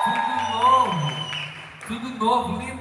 [0.03, 1.11] Tudo novo,
[1.87, 2.80] tudo novo, lindo.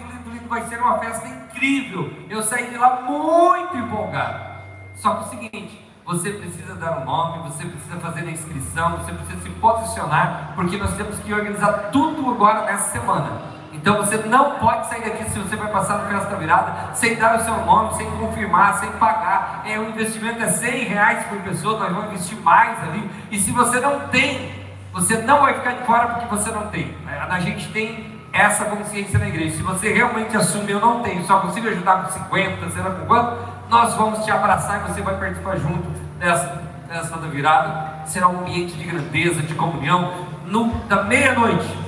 [0.50, 2.12] Vai ser uma festa incrível.
[2.28, 4.50] Eu saí de lá muito empolgado.
[4.96, 8.96] Só que é o seguinte, você precisa dar um nome, você precisa fazer a inscrição,
[8.96, 13.42] você precisa se posicionar, porque nós temos que organizar tudo agora nessa semana.
[13.72, 17.14] Então você não pode sair daqui se você vai passar no festa da virada sem
[17.14, 19.62] dar o seu nome, sem confirmar, sem pagar.
[19.64, 23.08] É, o investimento é 100 reais por pessoa, nós vamos investir mais ali.
[23.30, 24.52] E se você não tem,
[24.92, 26.92] você não vai ficar de fora porque você não tem.
[27.06, 29.56] A gente tem essa consciência na igreja.
[29.56, 33.06] Se você realmente assume, eu não tenho, só consigo ajudar com 50, sei lá com
[33.06, 33.36] quanto,
[33.68, 35.88] nós vamos te abraçar e você vai participar junto
[36.18, 38.06] dessa, da virada.
[38.06, 40.26] Será um ambiente de grandeza, de comunhão.
[40.46, 41.78] No, da meia-noite,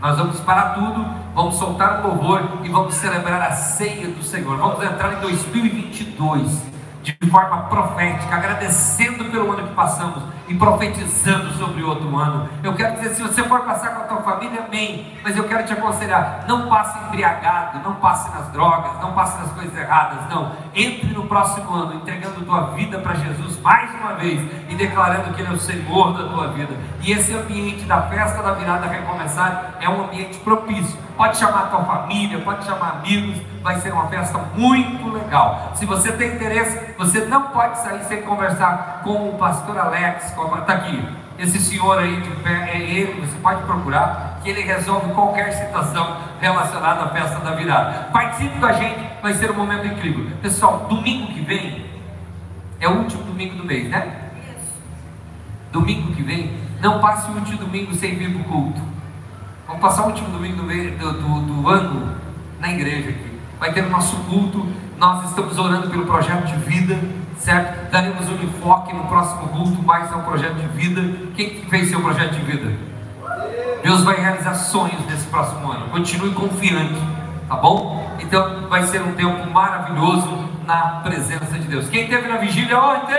[0.00, 1.04] nós vamos parar tudo,
[1.34, 4.56] vamos soltar o louvor e vamos celebrar a ceia do Senhor.
[4.56, 6.62] Vamos entrar em 2022
[7.02, 12.48] de forma profética, agradecendo pelo ano que passamos e profetizando sobre o outro ano.
[12.62, 15.14] Eu quero dizer, se você for passar com a tua família, amém.
[15.22, 19.52] Mas eu quero te aconselhar, não passe embriagado, não passe nas drogas, não passe nas
[19.52, 20.52] coisas erradas, não.
[20.74, 25.42] Entre no próximo ano entregando tua vida para Jesus mais uma vez e declarando que
[25.42, 26.74] Ele é o Senhor da tua vida.
[27.02, 30.98] E esse ambiente da festa da virada recomeçar é um ambiente propício.
[31.16, 35.72] Pode chamar a tua família, pode chamar amigos, vai ser uma festa muito legal.
[35.74, 40.72] Se você tem interesse, você não pode sair sem conversar com o pastor Alex, está
[40.74, 41.02] aqui.
[41.38, 46.16] Esse senhor aí de pé, é ele, você pode procurar, que ele resolve qualquer situação
[46.40, 48.08] relacionada à festa da virada.
[48.12, 50.26] Participe com a gente, vai ser um momento incrível.
[50.42, 51.86] Pessoal, domingo que vem
[52.80, 54.30] é o último domingo do mês, né?
[55.70, 58.80] Domingo que vem, não passe o último domingo sem vir para o culto.
[59.66, 62.16] Vamos passar o último domingo do, mês, do, do, do ano
[62.58, 63.38] na igreja aqui.
[63.60, 64.66] Vai ter o nosso culto,
[64.96, 66.98] nós estamos orando pelo projeto de vida,
[67.38, 67.90] certo?
[67.90, 71.32] Daremos um enfoque no próximo culto, mais ao projeto de vida.
[71.34, 72.72] Quem fez seu projeto de vida?
[73.82, 75.88] Deus vai realizar sonhos nesse próximo ano.
[75.88, 77.00] Continue confiante,
[77.48, 78.10] tá bom?
[78.20, 81.88] Então vai ser um tempo maravilhoso na presença de Deus.
[81.88, 83.16] Quem esteve na vigília ontem?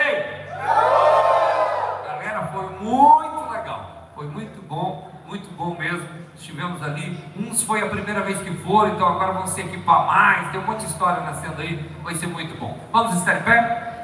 [2.06, 4.10] Galera, foi muito legal.
[4.16, 6.08] Foi muito bom, muito bom mesmo.
[6.36, 7.18] Estivemos ali.
[7.38, 10.52] Uns foi a primeira vez que foram, então agora vão se equipar mais.
[10.52, 11.90] Tem um monte de história nascendo aí.
[12.04, 12.78] Vai ser muito bom.
[12.92, 13.99] Vamos estar em pé?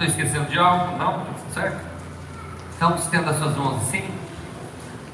[0.00, 0.96] Estou esquecendo de algo?
[0.96, 1.26] Não?
[1.52, 1.78] Certo?
[2.74, 4.02] Então estenda suas mãos assim.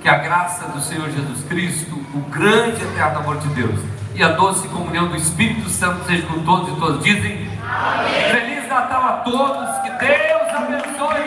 [0.00, 3.80] Que a graça do Senhor Jesus Cristo, o grande e eterno amor de Deus
[4.14, 8.30] e a doce comunhão do Espírito Santo seja com todos e todos dizem Amém.
[8.30, 11.24] Feliz Natal a todos, que Deus abençoe.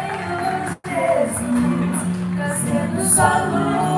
[0.00, 1.36] Deus,
[3.12, 3.95] Jesus.